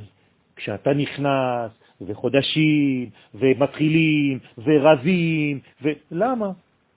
[0.55, 1.71] כשאתה נכנס,
[2.01, 6.51] וחודשים, ומתחילים, ורבים, ולמה?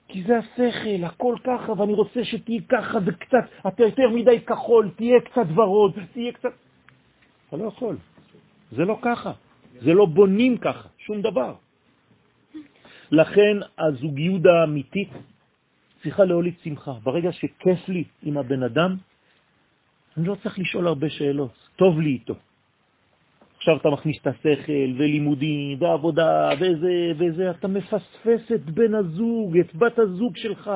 [0.07, 5.21] כי זה השכל, הכל ככה, ואני רוצה שתהיה ככה וקצת, אתה יותר מדי כחול, תהיה
[5.21, 6.49] קצת ורוד, תהיה קצת...
[7.47, 7.97] אתה לא יכול.
[8.71, 9.31] זה לא ככה.
[9.81, 11.53] זה לא בונים ככה, שום דבר.
[13.11, 15.09] לכן הזוגיות האמיתית
[16.03, 16.91] צריכה להוליד שמחה.
[17.03, 18.95] ברגע שכיף לי עם הבן אדם,
[20.17, 22.35] אני לא צריך לשאול הרבה שאלות, טוב לי איתו.
[23.57, 29.75] עכשיו אתה מכניס את השכל ולימודים ועבודה וזה וזה, אתה מפספס את בן הזוג, את
[29.75, 30.71] בת הזוג שלך.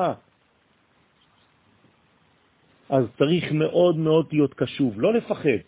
[2.88, 5.58] אז צריך מאוד מאוד להיות קשוב, לא לפחד,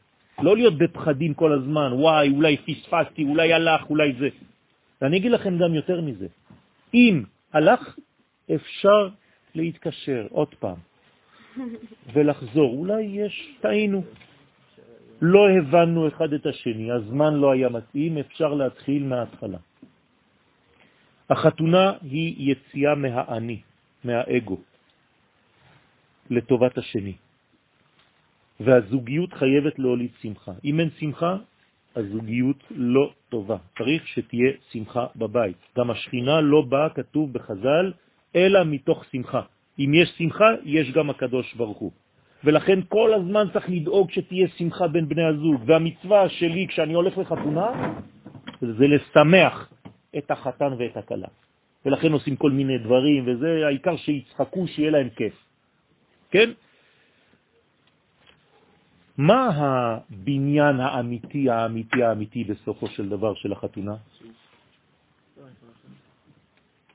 [0.42, 4.28] לא להיות בפחדים כל הזמן, וואי, אולי פספסתי, אולי הלך, אולי זה.
[5.02, 6.26] ואני אגיד לכם גם יותר מזה,
[6.94, 7.98] אם הלך,
[8.54, 9.08] אפשר
[9.54, 10.76] להתקשר עוד פעם
[12.12, 12.74] ולחזור.
[12.74, 14.02] אולי יש, טעינו.
[15.22, 19.58] לא הבנו אחד את השני, הזמן לא היה מתאים, אפשר להתחיל מההתחלה.
[21.30, 23.60] החתונה היא יציאה מהאני,
[24.04, 24.58] מהאגו,
[26.30, 27.14] לטובת השני.
[28.60, 30.52] והזוגיות חייבת להוליד שמחה.
[30.64, 31.36] אם אין שמחה,
[31.96, 33.56] הזוגיות לא טובה.
[33.78, 35.56] צריך שתהיה שמחה בבית.
[35.78, 37.92] גם השכינה לא באה, כתוב בחז"ל,
[38.36, 39.42] אלא מתוך שמחה.
[39.78, 41.92] אם יש שמחה, יש גם הקדוש ברוך הוא.
[42.44, 45.62] ולכן כל הזמן צריך לדאוג שתהיה שמחה בין בני הזוג.
[45.66, 47.70] והמצווה שלי כשאני הולך לחתונה
[48.60, 49.72] זה לשמח
[50.18, 51.28] את החתן ואת הכלה.
[51.86, 55.34] ולכן עושים כל מיני דברים, וזה העיקר שיצחקו, שיהיה להם כיף.
[56.30, 56.50] כן?
[59.18, 63.94] מה הבניין האמיתי, האמיתי, האמיתי בסופו של דבר של החתונה?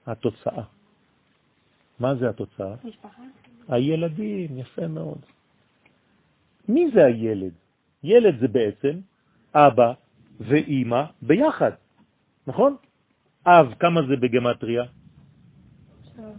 [0.07, 0.63] התוצאה.
[1.99, 2.75] מה זה התוצאה?
[2.83, 3.21] משפחה?
[3.67, 5.19] הילדים, יפה מאוד.
[6.67, 7.51] מי זה הילד?
[8.03, 8.99] ילד זה בעצם
[9.55, 9.93] אבא
[10.39, 11.71] ואימא ביחד,
[12.47, 12.75] נכון?
[13.47, 14.83] אב, כמה זה בגמטריה?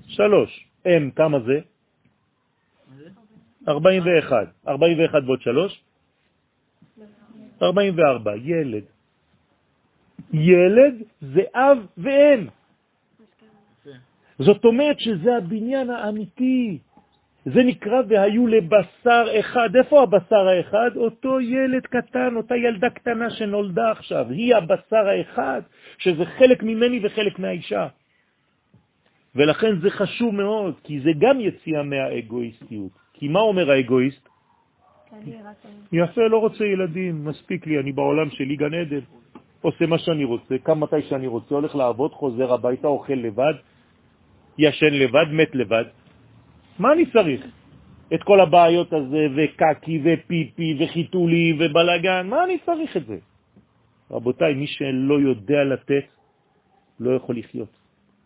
[0.06, 0.68] שלוש.
[0.86, 1.60] אם, כמה זה?
[3.68, 4.48] 41.
[4.68, 5.82] 41 ועוד 3?
[7.62, 8.36] 44.
[8.36, 8.84] ילד.
[10.32, 12.48] ילד זה אב ואם.
[14.38, 16.78] זאת אומרת שזה הבניין האמיתי.
[17.44, 19.76] זה נקרא והיו לבשר אחד.
[19.76, 20.90] איפה הבשר האחד?
[20.96, 24.26] אותו ילד קטן, אותה ילדה קטנה שנולדה עכשיו.
[24.30, 25.62] היא הבשר האחד,
[25.98, 27.86] שזה חלק ממני וחלק מהאישה.
[29.34, 32.92] ולכן זה חשוב מאוד, כי זה גם יציאה מהאגואיסטיות.
[33.12, 34.28] כי מה אומר האגואיסט?
[35.92, 39.00] יפה, לא רוצה ילדים, מספיק לי, אני בעולם שלי גן עדן.
[39.60, 43.54] עושה מה שאני רוצה, קם מתי שאני רוצה, הולך לעבוד, חוזר הביתה, אוכל לבד,
[44.58, 45.84] ישן לבד, מת לבד.
[46.78, 47.46] מה אני צריך?
[48.14, 53.18] את כל הבעיות הזה, וקקי ופיפי וחיתולי ובלגן, מה אני צריך את זה?
[54.10, 56.06] רבותיי, מי שלא יודע לתת,
[57.00, 57.72] לא יכול לחיות.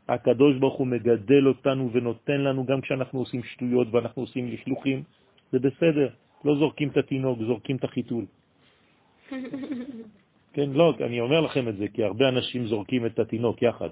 [0.08, 5.02] הקדוש ברוך הוא מגדל אותנו ונותן לנו גם כשאנחנו עושים שטויות ואנחנו עושים לכלוכים,
[5.52, 6.08] זה בסדר,
[6.44, 8.24] לא זורקים את התינוק, זורקים את החיתול.
[10.54, 13.88] כן, לא, אני אומר לכם את זה, כי הרבה אנשים זורקים את התינוק יחד.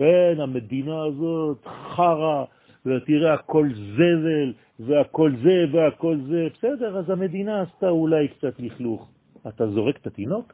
[0.00, 2.44] כן, המדינה הזאת חרה,
[2.86, 6.48] ותראה, הכל זבל, והכל זה, והכל זה.
[6.54, 9.08] בסדר, אז המדינה עשתה אולי קצת לכלוך.
[9.48, 10.52] אתה זורק את התינוק?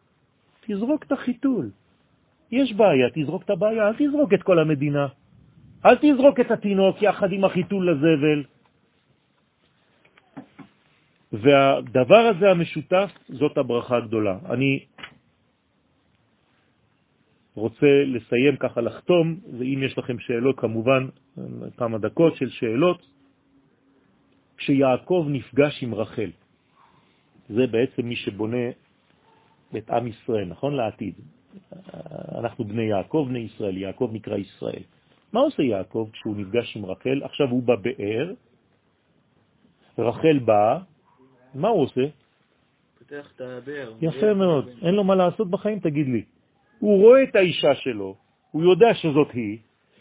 [0.67, 1.71] תזרוק את החיתול.
[2.51, 5.07] יש בעיה, תזרוק את הבעיה, אל תזרוק את כל המדינה.
[5.87, 8.43] אל תזרוק את התינוק יחד עם החיתול לזבל.
[11.33, 14.39] והדבר הזה המשותף, זאת הברכה הגדולה.
[14.51, 14.81] אני
[17.57, 21.09] רוצה לסיים ככה, לחתום, ואם יש לכם שאלות, כמובן,
[21.77, 23.17] כמה דקות של שאלות.
[24.57, 26.31] כשיעקב נפגש עם רחל,
[27.49, 28.71] זה בעצם מי שבונה
[29.77, 30.75] את עם ישראל, נכון?
[30.75, 31.15] לעתיד.
[32.39, 34.83] אנחנו בני יעקב, בני ישראל, יעקב נקרא ישראל.
[35.33, 37.23] מה עושה יעקב כשהוא נפגש עם רחל?
[37.23, 38.33] עכשיו הוא בבאר,
[39.99, 40.79] רחל באה,
[41.55, 42.07] מה הוא עושה?
[42.99, 43.93] פותח את הבאר.
[44.01, 46.23] יפה מאוד, אין לו מה לעשות בחיים, תגיד לי.
[46.79, 48.17] הוא רואה את האישה שלו,
[48.51, 49.59] הוא יודע שזאת היא,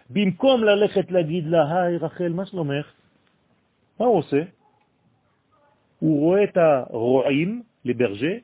[0.09, 2.85] במקום ללכת להגיד לה, היי רחל, מה שלומך?
[3.99, 4.41] מה הוא עושה?
[5.99, 8.35] הוא רואה את הרועים לברג'ה,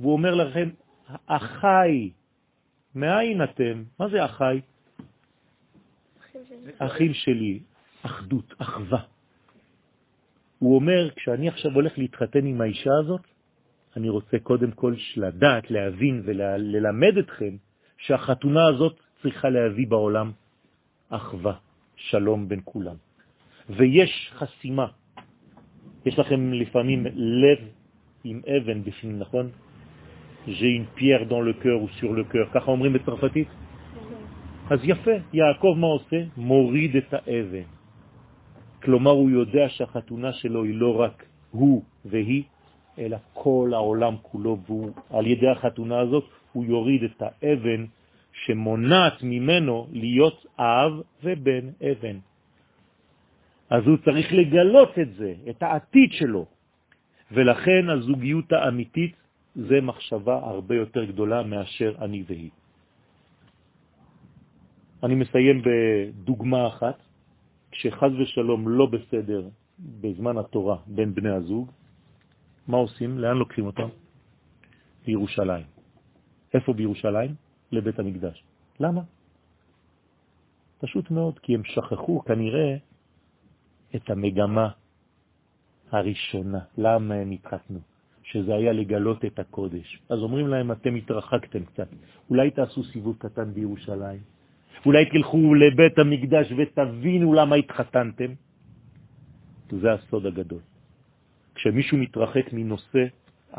[0.00, 0.68] והוא אומר לכם,
[1.26, 2.10] אחי,
[2.94, 3.82] מאין אתם?
[3.98, 4.60] מה זה אחי?
[6.78, 7.60] אחים שלי,
[8.02, 9.02] אחדות, אחווה.
[10.58, 13.20] הוא אומר, כשאני עכשיו הולך להתחתן עם האישה הזאת,
[13.96, 17.56] אני רוצה קודם כל לדעת, להבין וללמד אתכם
[17.98, 20.32] שהחתונה הזאת צריכה להביא בעולם
[21.08, 21.54] אחווה,
[21.96, 22.96] שלום בין כולם.
[23.70, 24.86] ויש חסימה.
[26.06, 27.58] יש לכם לפעמים לב
[28.24, 29.50] עם אבן בפנים, נכון?
[30.48, 33.48] j'ai une pierre dans le cœur ou sur le cœur, ככה אומרים בצרפתית?
[34.70, 36.16] אז יפה, יעקב מה עושה?
[36.36, 37.68] מוריד את האבן.
[38.82, 42.42] כלומר, הוא יודע שהחתונה שלו היא לא רק הוא והיא,
[43.00, 44.58] אלא כל העולם כולו,
[45.10, 47.84] ועל ידי החתונה הזאת הוא יוריד את האבן
[48.32, 50.92] שמונעת ממנו להיות אב
[51.24, 52.16] ובן אבן.
[53.70, 56.46] אז הוא צריך לגלות את זה, את העתיד שלו.
[57.32, 59.14] ולכן הזוגיות האמיתית
[59.54, 62.50] זה מחשבה הרבה יותר גדולה מאשר אני והיא.
[65.02, 66.98] אני מסיים בדוגמה אחת,
[67.70, 69.48] כשחז ושלום לא בסדר
[70.00, 71.70] בזמן התורה בין בני הזוג,
[72.68, 73.18] מה עושים?
[73.18, 73.88] לאן לוקחים אותם?
[75.06, 75.64] לירושלים.
[76.54, 77.34] איפה בירושלים?
[77.72, 78.44] לבית המקדש.
[78.80, 79.02] למה?
[80.78, 82.76] פשוט מאוד, כי הם שכחו כנראה
[83.96, 84.68] את המגמה
[85.90, 87.78] הראשונה, למה הם התחתנו,
[88.22, 90.02] שזה היה לגלות את הקודש.
[90.08, 91.88] אז אומרים להם, אתם התרחקתם קצת,
[92.30, 94.20] אולי תעשו סיבוב קטן בירושלים,
[94.86, 98.32] אולי תלכו לבית המקדש ותבינו למה התחתנתם.
[99.70, 100.60] זה הסוד הגדול.
[101.60, 103.04] כשמישהו מתרחק מנושא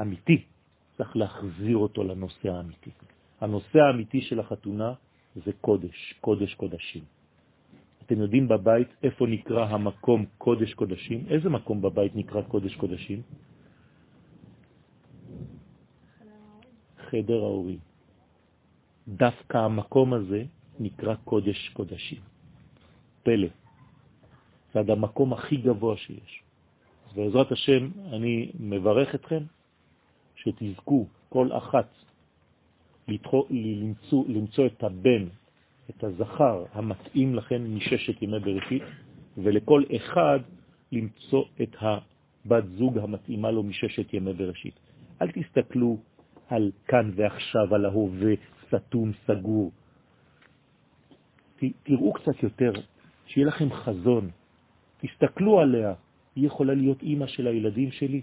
[0.02, 0.42] אמיתי,
[0.98, 2.90] צריך להחזיר אותו לנושא האמיתי.
[3.42, 4.94] הנושא האמיתי של החתונה
[5.46, 7.04] זה קודש, קודש קודשים.
[8.06, 11.26] אתם יודעים בבית איפה נקרא המקום קודש קודשים?
[11.30, 13.22] איזה מקום בבית נקרא קודש קודשים?
[16.98, 17.80] חדר ההורים.
[19.08, 20.44] דווקא המקום הזה
[20.80, 22.22] נקרא קודש קודשים.
[23.24, 23.48] פלא.
[24.74, 26.51] זה המקום הכי גבוה שיש.
[27.16, 29.44] בעזרת השם אני מברך אתכם
[30.36, 31.88] שתזכו כל אחת
[33.08, 35.26] למצוא, למצוא את הבן,
[35.90, 38.84] את הזכר המתאים לכם מששת ימי בראשית,
[39.38, 40.40] ולכל אחד
[40.92, 44.80] למצוא את הבת זוג המתאימה לו מששת ימי בראשית.
[45.22, 45.98] אל תסתכלו
[46.48, 48.34] על כאן ועכשיו, על ההווה,
[48.70, 49.72] סתום, סגור.
[51.84, 52.72] תראו קצת יותר,
[53.26, 54.30] שיהיה לכם חזון.
[55.02, 55.94] תסתכלו עליה,
[56.36, 58.22] היא יכולה להיות אימא של הילדים שלי.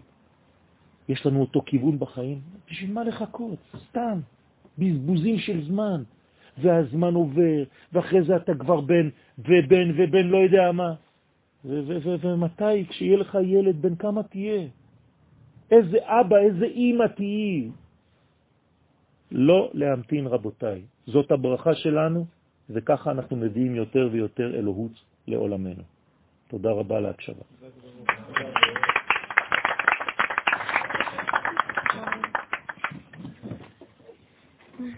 [1.08, 2.40] יש לנו אותו כיוון בחיים.
[2.70, 3.58] בשביל מה לחכות?
[3.90, 4.20] סתם.
[4.78, 6.02] בזבוזים של זמן.
[6.60, 10.94] והזמן עובר, ואחרי זה אתה כבר בן, ובן, ובן לא יודע מה.
[11.64, 12.86] ומתי?
[12.88, 14.68] כשיהיה לך ילד, בן כמה תהיה?
[15.70, 17.70] איזה אבא, איזה אימא תהיי?
[19.30, 20.82] לא להמתין, רבותיי.
[21.06, 22.26] זאת הברכה שלנו,
[22.70, 24.92] וככה אנחנו מביאים יותר ויותר אלוהות
[25.26, 25.82] לעולמנו.
[26.48, 27.42] תודה רבה על ההקשבה.